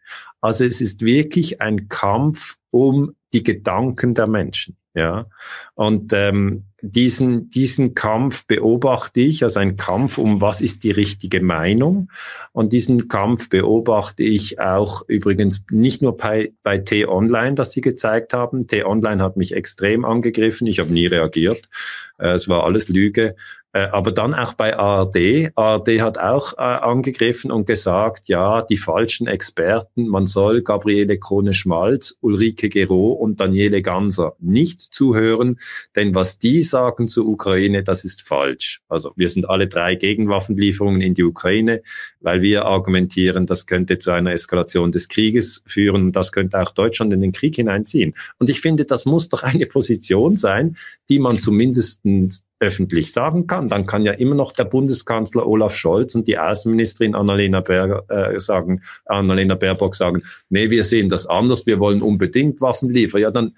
[0.43, 4.77] Also es ist wirklich ein Kampf um die Gedanken der Menschen.
[4.93, 5.27] Ja,
[5.75, 11.41] und ähm, diesen, diesen Kampf beobachte ich als ein Kampf um, was ist die richtige
[11.41, 12.11] Meinung.
[12.53, 18.35] Und diesen Kampf beobachte ich auch übrigens nicht nur bei, bei T-Online, das Sie gezeigt
[18.35, 18.69] haben.
[18.69, 20.67] T-Online hat mich extrem angegriffen.
[20.67, 21.71] Ich habe nie reagiert.
[22.19, 23.35] Äh, es war alles Lüge.
[23.75, 25.51] Äh, aber dann auch bei ARD.
[25.57, 32.17] ARD hat auch äh, angegriffen und gesagt, ja, die falschen Experten, man soll Gabriele Krone-Schmalz,
[32.21, 35.59] Ulrike Gero und Daniele Ganser nicht zuhören,
[35.97, 38.81] denn was die sagen zur Ukraine, das ist falsch.
[38.89, 41.83] Also wir sind alle drei gegen Waffenlieferungen in die Ukraine,
[42.25, 47.13] weil wir argumentieren, das könnte zu einer Eskalation des Krieges führen, das könnte auch Deutschland
[47.13, 48.15] in den Krieg hineinziehen.
[48.39, 50.77] Und ich finde, das muss doch eine Position sein,
[51.11, 52.01] die man zumindest
[52.61, 53.69] öffentlich sagen kann.
[53.69, 58.41] Dann kann ja immer noch der Bundeskanzler Olaf Scholz und die Außenministerin Annalena, Ber äh,
[58.41, 63.21] sagen, Annalena Baerbock sagen, nee, wir sehen das anders, wir wollen unbedingt Waffen liefern.
[63.21, 63.55] Ja, dann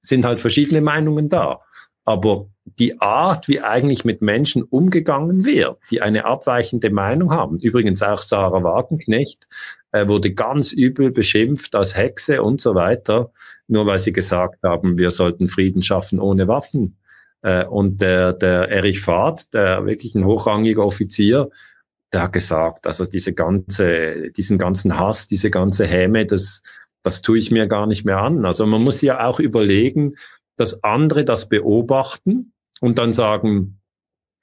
[0.00, 1.60] sind halt verschiedene Meinungen da.
[2.08, 8.02] Aber die Art, wie eigentlich mit Menschen umgegangen wird, die eine abweichende Meinung haben, übrigens
[8.02, 9.46] auch Sarah Wagenknecht,
[9.92, 13.30] äh, wurde ganz übel beschimpft als Hexe und so weiter,
[13.66, 16.96] nur weil sie gesagt haben, wir sollten Frieden schaffen ohne Waffen.
[17.42, 21.50] Äh, und der, der Erich Fahrt, der wirklich ein hochrangiger Offizier,
[22.10, 26.62] der hat gesagt, also diese ganze, diesen ganzen Hass, diese ganze Häme, das,
[27.02, 28.46] das tue ich mir gar nicht mehr an.
[28.46, 30.14] Also man muss ja auch überlegen,
[30.58, 33.80] dass andere das beobachten und dann sagen,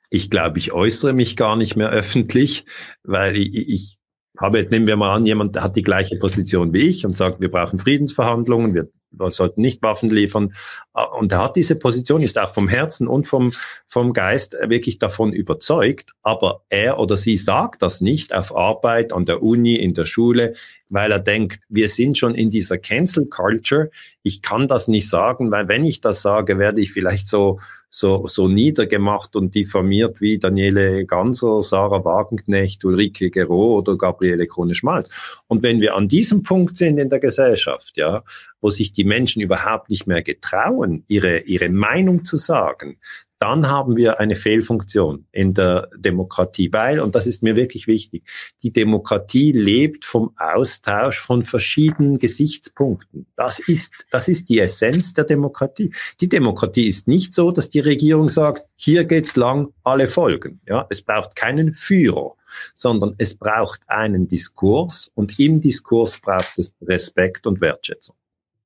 [0.09, 2.65] ich glaube, ich äußere mich gar nicht mehr öffentlich,
[3.03, 3.97] weil ich, ich
[4.39, 7.51] habe, nehmen wir mal an, jemand hat die gleiche Position wie ich und sagt, wir
[7.51, 8.89] brauchen Friedensverhandlungen, wir
[9.29, 10.53] sollten nicht Waffen liefern.
[10.93, 13.53] Äh, und er hat diese Position, ist auch vom Herzen und vom,
[13.87, 16.13] vom Geist wirklich davon überzeugt.
[16.21, 20.53] Aber er oder sie sagt das nicht auf Arbeit, an der Uni, in der Schule,
[20.89, 23.89] weil er denkt, wir sind schon in dieser Cancel Culture.
[24.21, 27.59] Ich kann das nicht sagen, weil wenn ich das sage, werde ich vielleicht so,
[27.95, 35.09] so, so niedergemacht und diffamiert wie Daniele Ganser, Sarah Wagenknecht, Ulrike Gero oder Gabriele Krone-Schmalz.
[35.47, 38.25] Und wenn wir an diesem Punkt sind in der Gesellschaft, ja,
[38.59, 42.97] wo sich die Menschen überhaupt nicht mehr getrauen, ihre, ihre Meinung zu sagen,
[43.45, 48.23] dann haben wir eine Fehlfunktion in der Demokratie, weil, und das ist mir wirklich wichtig,
[48.63, 53.27] die Demokratie lebt vom Austausch von verschiedenen Gesichtspunkten.
[53.35, 55.93] Das ist, das ist die Essenz der Demokratie.
[56.21, 60.59] Die Demokratie ist nicht so, dass die Regierung sagt, hier geht's lang, alle folgen.
[60.67, 62.33] Ja, es braucht keinen Führer,
[62.73, 68.15] sondern es braucht einen Diskurs und im Diskurs braucht es Respekt und Wertschätzung.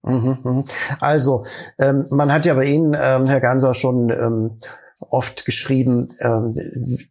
[0.03, 0.65] Mhm, mhm.
[0.99, 1.43] Also,
[1.77, 4.57] ähm, man hat ja bei Ihnen, ähm, Herr Ganser, schon ähm,
[5.09, 6.55] oft geschrieben, ähm,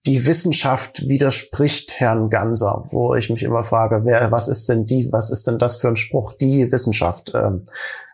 [0.06, 5.08] die Wissenschaft widerspricht Herrn Ganser, wo ich mich immer frage, wer, was ist denn die,
[5.10, 7.32] was ist denn das für ein Spruch, die Wissenschaft?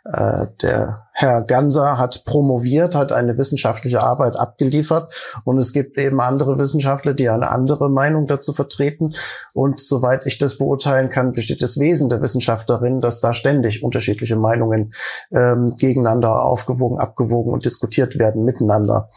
[0.04, 6.20] Äh, der Herr Ganser hat promoviert, hat eine wissenschaftliche Arbeit abgeliefert und es gibt eben
[6.20, 9.14] andere Wissenschaftler, die eine andere Meinung dazu vertreten.
[9.54, 13.84] Und soweit ich das beurteilen kann, besteht das Wesen der Wissenschaft darin, dass da ständig
[13.84, 14.92] unterschiedliche Meinungen
[15.32, 19.08] ähm, gegeneinander aufgewogen, abgewogen und diskutiert werden miteinander.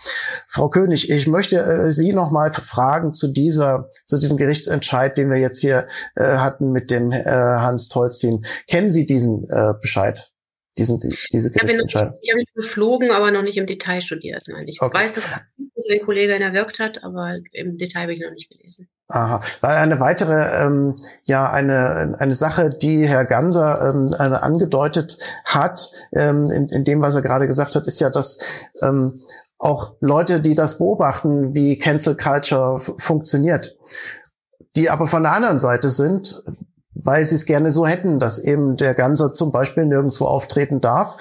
[0.48, 5.32] Frau König, ich möchte äh, Sie noch mal fragen zu dieser, zu diesem Gerichtsentscheid, den
[5.32, 8.46] wir jetzt hier äh, hatten mit dem äh, Hans Tolzin.
[8.68, 10.32] Kennen Sie diesen äh, Bescheid?
[10.78, 11.00] Diesen,
[11.32, 12.18] diese Gerichtsentscheidung?
[12.22, 14.44] Ich habe ihn geflogen, aber noch nicht im Detail studiert.
[14.48, 14.98] Nein, ich okay.
[14.98, 15.42] weiß, dass
[15.88, 18.88] den Kollegin erwirkt hat, aber im Detail habe ich noch nicht gelesen.
[19.10, 25.90] Aha, weil eine weitere, ähm, ja, eine, eine Sache, die Herr Ganser ähm, angedeutet hat,
[26.14, 28.40] ähm, in, in dem, was er gerade gesagt hat, ist ja, dass
[28.82, 29.16] ähm,
[29.60, 33.78] auch Leute, die das beobachten, wie Cancel Culture funktioniert,
[34.76, 36.44] die aber von der anderen Seite sind,
[37.04, 41.18] weil sie es gerne so hätten, dass eben der Ganser zum Beispiel nirgendwo auftreten darf.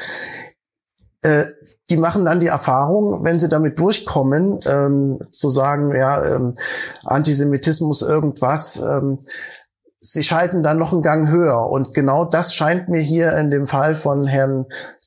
[1.23, 1.47] Äh,
[1.91, 6.57] die machen dann die Erfahrung, wenn sie damit durchkommen, ähm, zu sagen, ja, ähm,
[7.05, 9.21] Antisemitismus, irgendwas, ähm,
[10.01, 11.71] sie schalten dann noch einen Gang höher.
[11.71, 14.67] Und genau das scheint mir hier in dem Fall von Herrn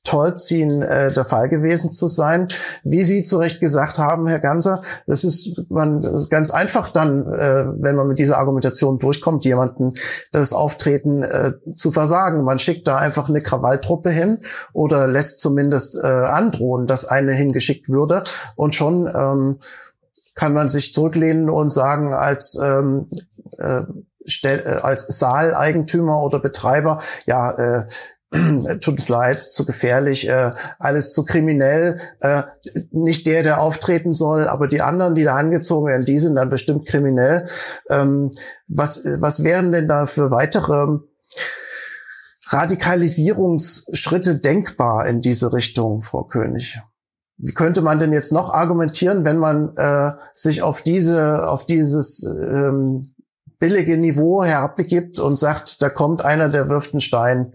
[0.10, 2.47] Tolzin äh, der Fall gewesen zu sein.
[2.84, 6.89] Wie Sie zu Recht gesagt haben, Herr Ganser, das ist man das ist ganz einfach
[6.89, 9.93] dann, äh, wenn man mit dieser Argumentation durchkommt, jemanden
[10.32, 12.43] das Auftreten äh, zu versagen.
[12.43, 14.39] Man schickt da einfach eine Krawalltruppe hin
[14.74, 18.24] oder lässt zumindest äh, androhen, dass eine hingeschickt würde
[18.55, 19.60] und schon ähm,
[20.34, 23.10] kann man sich zurücklehnen und sagen, als ähm,
[23.60, 23.84] äh,
[24.43, 27.86] äh, als Saaleigentümer oder Betreiber, ja, äh,
[28.82, 31.99] tut uns leid, zu gefährlich, äh, alles zu kriminell.
[32.19, 32.43] Äh,
[32.91, 36.49] nicht der, der auftreten soll, aber die anderen, die da angezogen werden, die sind dann
[36.49, 37.47] bestimmt kriminell.
[37.89, 38.30] Ähm,
[38.67, 40.99] was, was wären denn da für weitere
[42.49, 46.80] Radikalisierungsschritte denkbar in diese Richtung, Frau König?
[47.38, 52.23] Wie könnte man denn jetzt noch argumentieren, wenn man äh, sich auf diese, auf dieses
[52.25, 53.01] ähm,
[53.59, 57.53] billige Niveau herabbegibt und sagt, da kommt einer, der wirft einen Stein.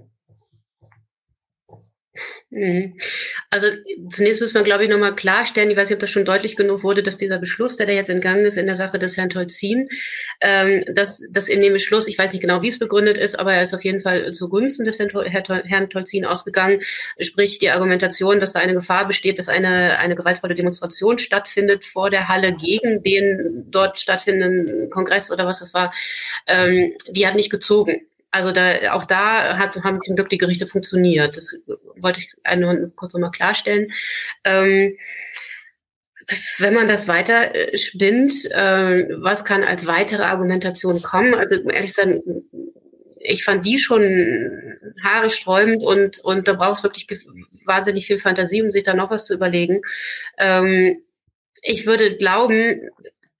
[2.51, 2.97] Mhm.
[3.51, 3.67] Also
[4.11, 6.85] zunächst müssen wir, glaube ich, nochmal klarstellen, ich weiß nicht, ob das schon deutlich genug
[6.85, 9.89] wurde, dass dieser Beschluss, der da jetzt entgangen ist in der Sache des Herrn Tolzin,
[10.41, 13.55] ähm, dass, dass in dem Beschluss, ich weiß nicht genau, wie es begründet ist, aber
[13.55, 16.81] er ist auf jeden Fall zugunsten des Herrn Tolzin ausgegangen,
[17.19, 22.11] sprich die Argumentation, dass da eine Gefahr besteht, dass eine, eine gewaltvolle Demonstration stattfindet vor
[22.11, 25.93] der Halle gegen den dort stattfindenden Kongress oder was das war,
[26.47, 28.07] ähm, die hat nicht gezogen.
[28.35, 31.37] Also da, auch da hat, haben zum Glück die Gerichte funktioniert.
[31.37, 31.57] Das
[31.95, 33.93] wollte ich eine, kurz nochmal klarstellen.
[34.43, 34.97] Ähm,
[36.59, 41.35] wenn man das weiter äh, spinnt, äh, was kann als weitere Argumentation kommen?
[41.35, 42.23] Also ehrlich gesagt,
[43.21, 47.07] ich fand die schon haaresträubend und, und da braucht es wirklich
[47.67, 49.81] wahnsinnig viel Fantasie, um sich da noch was zu überlegen.
[50.39, 51.05] Ähm,
[51.63, 52.91] ich würde glauben,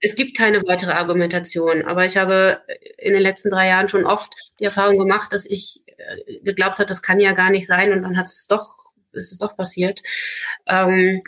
[0.05, 2.61] es gibt keine weitere Argumentation, aber ich habe
[2.99, 6.87] in den letzten drei Jahren schon oft die Erfahrung gemacht, dass ich äh, geglaubt habe,
[6.87, 8.77] das kann ja gar nicht sein und dann hat es doch,
[9.13, 10.03] ist es doch passiert.
[10.67, 11.23] Ähm,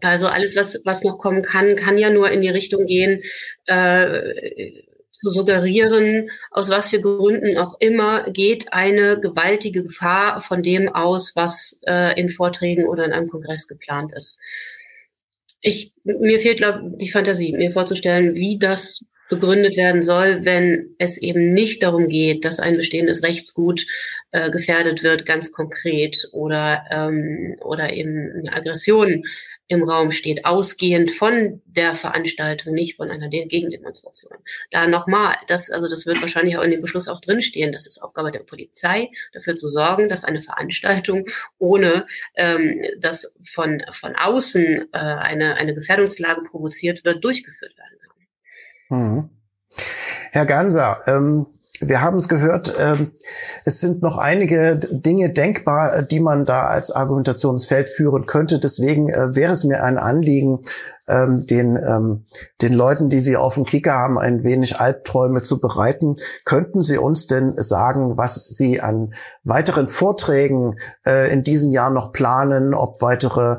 [0.00, 3.22] also alles, was, was noch kommen kann, kann ja nur in die Richtung gehen,
[3.66, 4.72] äh,
[5.10, 11.36] zu suggerieren, aus was für Gründen auch immer, geht eine gewaltige Gefahr von dem aus,
[11.36, 14.40] was äh, in Vorträgen oder in einem Kongress geplant ist
[15.60, 21.16] ich, mir fehlt, glaube die Fantasie, mir vorzustellen, wie das begründet werden soll, wenn es
[21.16, 23.86] eben nicht darum geht, dass ein bestehendes Rechtsgut
[24.32, 29.22] äh, gefährdet wird, ganz konkret, oder, ähm, oder eben eine Aggression
[29.70, 34.36] im Raum steht, ausgehend von der Veranstaltung, nicht von einer Gegendemonstration.
[34.72, 38.02] Da nochmal, das, also das wird wahrscheinlich auch in dem Beschluss auch drinstehen, das ist
[38.02, 41.24] Aufgabe der Polizei, dafür zu sorgen, dass eine Veranstaltung
[41.58, 42.04] ohne
[42.34, 47.98] ähm, dass von, von außen äh, eine, eine Gefährdungslage provoziert wird, durchgeführt werden
[48.88, 48.98] kann.
[48.98, 49.30] Mhm.
[50.32, 51.46] Herr Ganser, ähm
[51.80, 53.12] wir haben es gehört, ähm,
[53.64, 58.58] es sind noch einige Dinge denkbar, äh, die man da als Argumentationsfeld führen könnte.
[58.58, 60.60] Deswegen äh, wäre es mir ein Anliegen,
[61.08, 62.26] ähm, den, ähm,
[62.60, 66.16] den Leuten, die Sie auf dem Kicker haben, ein wenig Albträume zu bereiten.
[66.44, 72.12] Könnten Sie uns denn sagen, was Sie an weiteren Vorträgen äh, in diesem Jahr noch
[72.12, 73.58] planen, ob weitere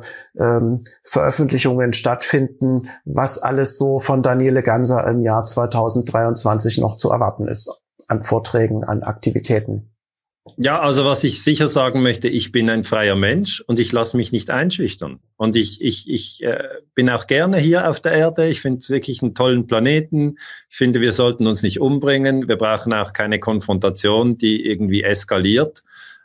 [1.03, 7.80] Veröffentlichungen stattfinden, was alles so von Daniele Ganser im Jahr 2023 noch zu erwarten ist?
[8.11, 9.87] An Vorträgen, an Aktivitäten?
[10.57, 14.17] Ja, also was ich sicher sagen möchte, ich bin ein freier Mensch und ich lasse
[14.17, 15.19] mich nicht einschüchtern.
[15.37, 16.63] Und ich, ich, ich äh,
[16.95, 18.47] bin auch gerne hier auf der Erde.
[18.47, 20.37] Ich finde es wirklich einen tollen Planeten.
[20.69, 22.47] Ich finde, wir sollten uns nicht umbringen.
[22.47, 25.83] Wir brauchen auch keine Konfrontation, die irgendwie eskaliert.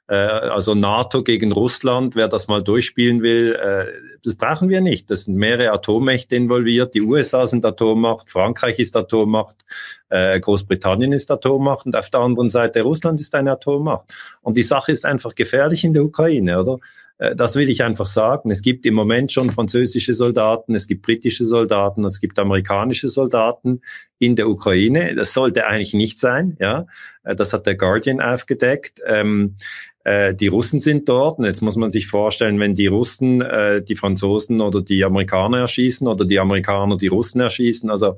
[0.08, 5.10] Äh, also NATO gegen Russland, wer das mal durchspielen will, äh, das brauchen wir nicht.
[5.10, 6.94] Das sind mehrere Atommächte involviert.
[6.94, 9.64] Die USA sind Atommacht, Frankreich ist Atommacht,
[10.08, 14.12] äh, Großbritannien ist Atommacht und auf der anderen Seite Russland ist eine Atommacht.
[14.42, 16.78] Und die Sache ist einfach gefährlich in der Ukraine, oder?
[17.34, 18.50] Das will ich einfach sagen.
[18.50, 23.80] Es gibt im Moment schon französische Soldaten, es gibt britische Soldaten, es gibt amerikanische Soldaten
[24.18, 25.14] in der Ukraine.
[25.14, 26.86] Das sollte eigentlich nicht sein, ja.
[27.24, 29.00] Das hat der Guardian aufgedeckt.
[29.06, 29.56] Ähm,
[30.06, 31.38] äh, die Russen sind dort.
[31.38, 35.58] Und jetzt muss man sich vorstellen, wenn die Russen äh, die Franzosen oder die Amerikaner
[35.58, 37.90] erschießen oder die Amerikaner die Russen erschießen.
[37.90, 38.14] Also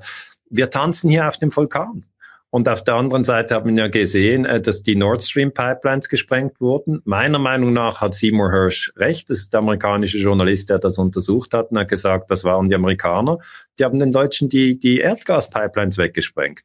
[0.51, 2.05] wir tanzen hier auf dem Vulkan.
[2.51, 6.09] Und auf der anderen Seite haben wir ja gesehen, äh, dass die Nord Stream Pipelines
[6.09, 7.01] gesprengt wurden.
[7.05, 9.31] Meiner Meinung nach hat Seymour Hirsch recht.
[9.31, 12.75] Das ist der amerikanische Journalist, der das untersucht hat und hat gesagt, das waren die
[12.75, 13.39] Amerikaner.
[13.79, 16.61] Die haben den Deutschen die, die Erdgaspipelines weggesprengt.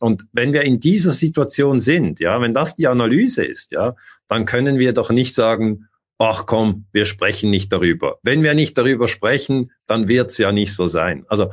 [0.00, 3.94] Und wenn wir in dieser Situation sind, ja, wenn das die Analyse ist, ja,
[4.26, 5.88] dann können wir doch nicht sagen,
[6.18, 8.18] ach komm, wir sprechen nicht darüber.
[8.22, 11.24] Wenn wir nicht darüber sprechen, dann wird's ja nicht so sein.
[11.28, 11.50] Also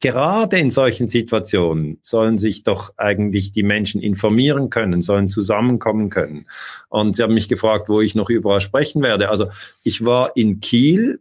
[0.00, 6.46] gerade in solchen Situationen sollen sich doch eigentlich die Menschen informieren können, sollen zusammenkommen können.
[6.88, 9.28] Und sie haben mich gefragt, wo ich noch überall sprechen werde.
[9.28, 9.48] Also
[9.84, 11.20] ich war in Kiel.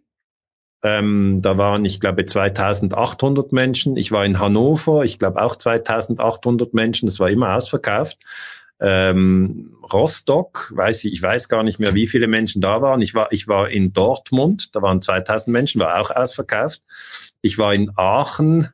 [0.82, 3.98] Ähm, da waren, ich glaube, 2800 Menschen.
[3.98, 7.06] Ich war in Hannover, ich glaube auch 2800 Menschen.
[7.06, 8.18] Das war immer ausverkauft.
[8.82, 13.02] Ähm, Rostock, weiß ich, ich weiß gar nicht mehr, wie viele Menschen da waren.
[13.02, 16.82] Ich war, ich war in Dortmund, da waren 2000 Menschen, war auch ausverkauft.
[17.42, 18.70] Ich war in Aachen,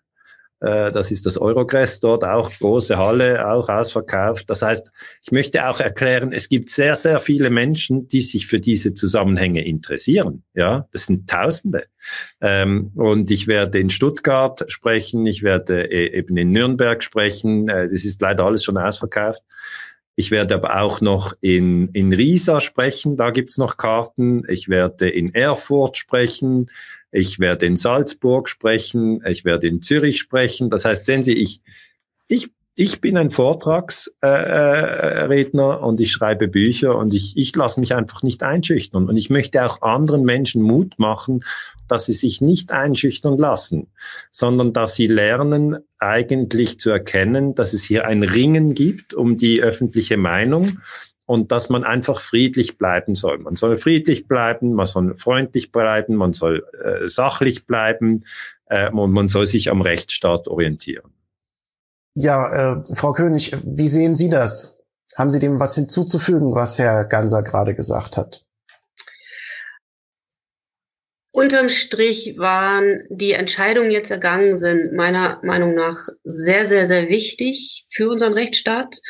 [0.66, 4.50] das ist das Eurogress dort, auch große Halle, auch ausverkauft.
[4.50, 4.92] Das heißt,
[5.22, 9.64] ich möchte auch erklären, es gibt sehr, sehr viele Menschen, die sich für diese Zusammenhänge
[9.66, 10.44] interessieren.
[10.56, 11.86] Ja, das sind Tausende.
[12.42, 17.70] Ähm, und ich werde in Stuttgart sprechen, ich werde äh, eben in Nürnberg sprechen.
[17.70, 19.42] Äh, das ist leider alles schon ausverkauft.
[20.18, 24.44] Ich werde aber auch noch in, in Riesa sprechen, da gibt's noch Karten.
[24.48, 26.68] Ich werde in Erfurt sprechen.
[27.16, 29.24] Ich werde in Salzburg sprechen.
[29.26, 30.70] Ich werde in Zürich sprechen.
[30.70, 31.62] Das heißt, sehen Sie, ich,
[32.28, 38.22] ich ich bin ein Vortragsredner und ich schreibe Bücher und ich, ich lasse mich einfach
[38.22, 39.08] nicht einschüchtern.
[39.08, 41.40] Und ich möchte auch anderen Menschen Mut machen,
[41.88, 43.88] dass sie sich nicht einschüchtern lassen,
[44.30, 49.62] sondern dass sie lernen, eigentlich zu erkennen, dass es hier ein Ringen gibt um die
[49.62, 50.80] öffentliche Meinung
[51.26, 53.40] und dass man einfach friedlich bleiben soll.
[53.40, 58.26] Man soll friedlich bleiben, man soll freundlich bleiben, man soll äh, sachlich bleiben
[58.68, 61.12] äh, und man soll sich am Rechtsstaat orientieren.
[62.14, 64.80] Ja, äh, Frau König, wie sehen Sie das?
[65.18, 68.45] Haben Sie dem was hinzuzufügen, was Herr Ganser gerade gesagt hat?
[71.36, 77.86] Unterm Strich waren die Entscheidungen jetzt ergangen sind, meiner Meinung nach sehr, sehr, sehr wichtig
[77.90, 79.02] für unseren Rechtsstaat.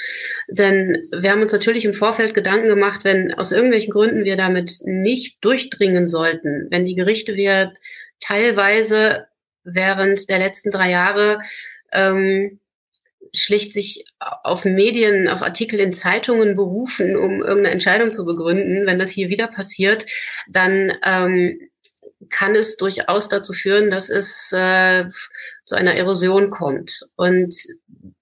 [0.47, 4.79] Denn wir haben uns natürlich im Vorfeld Gedanken gemacht, wenn aus irgendwelchen Gründen wir damit
[4.85, 7.73] nicht durchdringen sollten, wenn die Gerichte wir
[8.19, 9.27] teilweise
[9.63, 11.41] während der letzten drei Jahre
[11.91, 12.59] ähm,
[13.35, 18.87] schlicht sich auf Medien, auf Artikel in Zeitungen berufen, um irgendeine Entscheidung zu begründen.
[18.87, 20.07] Wenn das hier wieder passiert,
[20.49, 21.59] dann ähm,
[22.29, 25.05] kann es durchaus dazu führen, dass es äh,
[25.65, 27.01] zu einer Erosion kommt.
[27.15, 27.55] Und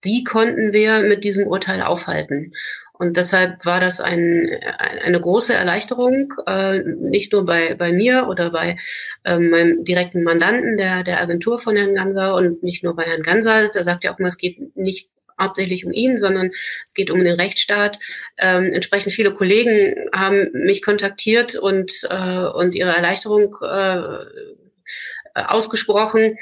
[0.03, 2.53] die konnten wir mit diesem Urteil aufhalten.
[2.93, 8.51] Und deshalb war das ein, eine große Erleichterung, äh, nicht nur bei, bei mir oder
[8.51, 8.77] bei
[9.23, 13.23] äh, meinem direkten Mandanten der, der Agentur von Herrn Ganser und nicht nur bei Herrn
[13.23, 13.69] Ganser.
[13.69, 16.51] Da sagt ja auch immer, es geht nicht hauptsächlich um ihn, sondern
[16.85, 17.99] es geht um den Rechtsstaat.
[18.37, 23.99] Ähm, entsprechend viele Kollegen haben mich kontaktiert und, äh, und ihre Erleichterung äh,
[25.33, 26.37] ausgesprochen.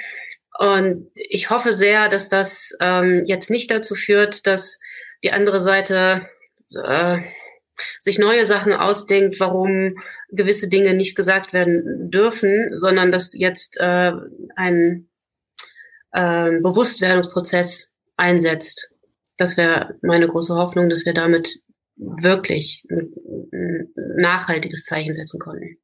[0.57, 4.79] Und ich hoffe sehr, dass das ähm, jetzt nicht dazu führt, dass
[5.23, 6.27] die andere Seite
[6.75, 7.19] äh,
[7.99, 9.97] sich neue Sachen ausdenkt, warum
[10.29, 14.11] gewisse Dinge nicht gesagt werden dürfen, sondern dass jetzt äh,
[14.55, 15.09] ein
[16.11, 17.90] äh, Bewusstwerdungsprozess
[18.21, 18.95] einsetzt.
[19.37, 21.61] Das wäre meine große Hoffnung, dass wir damit
[21.97, 25.77] wirklich ein nachhaltiges Zeichen setzen konnten.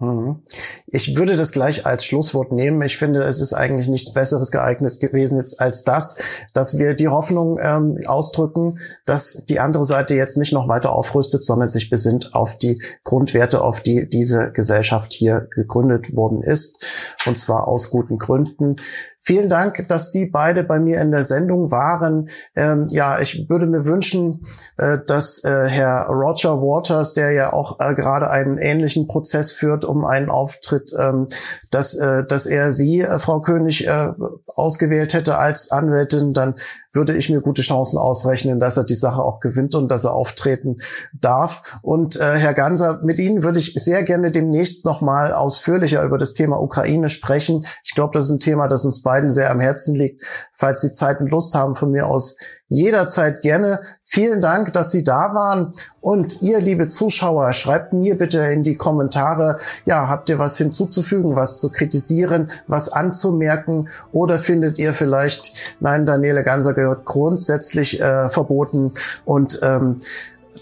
[0.00, 0.42] Mhm.
[0.86, 2.80] Ich würde das gleich als Schlusswort nehmen.
[2.82, 6.16] Ich finde, es ist eigentlich nichts Besseres geeignet gewesen jetzt als das,
[6.54, 11.44] dass wir die Hoffnung ähm, ausdrücken, dass die andere Seite jetzt nicht noch weiter aufrüstet,
[11.44, 16.82] sondern sich besinnt auf die Grundwerte, auf die diese Gesellschaft hier gegründet worden ist.
[17.26, 18.76] Und zwar aus guten Gründen.
[19.22, 22.30] Vielen Dank, dass Sie beide bei mir in der Sendung waren.
[22.56, 24.46] Ähm, ja, ich würde mir wünschen,
[24.78, 29.84] äh, dass äh, Herr Roger Waters, der ja auch äh, gerade einen ähnlichen Prozess führt
[29.90, 31.28] um einen Auftritt, ähm,
[31.70, 34.12] dass, äh, dass er Sie, äh, Frau König, äh,
[34.54, 36.54] ausgewählt hätte als Anwältin, dann
[36.92, 40.12] würde ich mir gute Chancen ausrechnen, dass er die Sache auch gewinnt und dass er
[40.12, 40.78] auftreten
[41.12, 41.78] darf.
[41.82, 46.34] Und äh, Herr Ganser, mit Ihnen würde ich sehr gerne demnächst nochmal ausführlicher über das
[46.34, 47.64] Thema Ukraine sprechen.
[47.84, 50.22] Ich glaube, das ist ein Thema, das uns beiden sehr am Herzen liegt.
[50.52, 52.36] Falls Sie Zeit und Lust haben, von mir aus
[52.70, 53.80] jederzeit gerne.
[54.02, 55.72] Vielen Dank, dass Sie da waren.
[56.00, 61.36] Und ihr, liebe Zuschauer, schreibt mir bitte in die Kommentare, ja, habt ihr was hinzuzufügen,
[61.36, 68.30] was zu kritisieren, was anzumerken oder findet ihr vielleicht, nein, Daniele Ganser gehört grundsätzlich äh,
[68.30, 68.92] verboten
[69.26, 69.98] und ähm,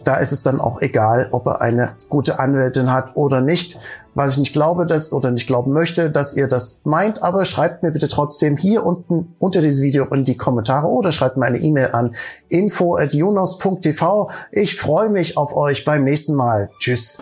[0.05, 3.79] da ist es dann auch egal, ob er eine gute Anwältin hat oder nicht.
[4.19, 7.85] Was ich nicht glaube, dass oder nicht glauben möchte, dass ihr das meint, aber schreibt
[7.85, 11.59] mir bitte trotzdem hier unten unter dieses Video in die Kommentare oder schreibt mir eine
[11.59, 12.17] E-Mail an
[12.49, 14.29] info@junos.tv.
[14.51, 16.69] Ich freue mich auf euch beim nächsten Mal.
[16.81, 17.19] Tschüss.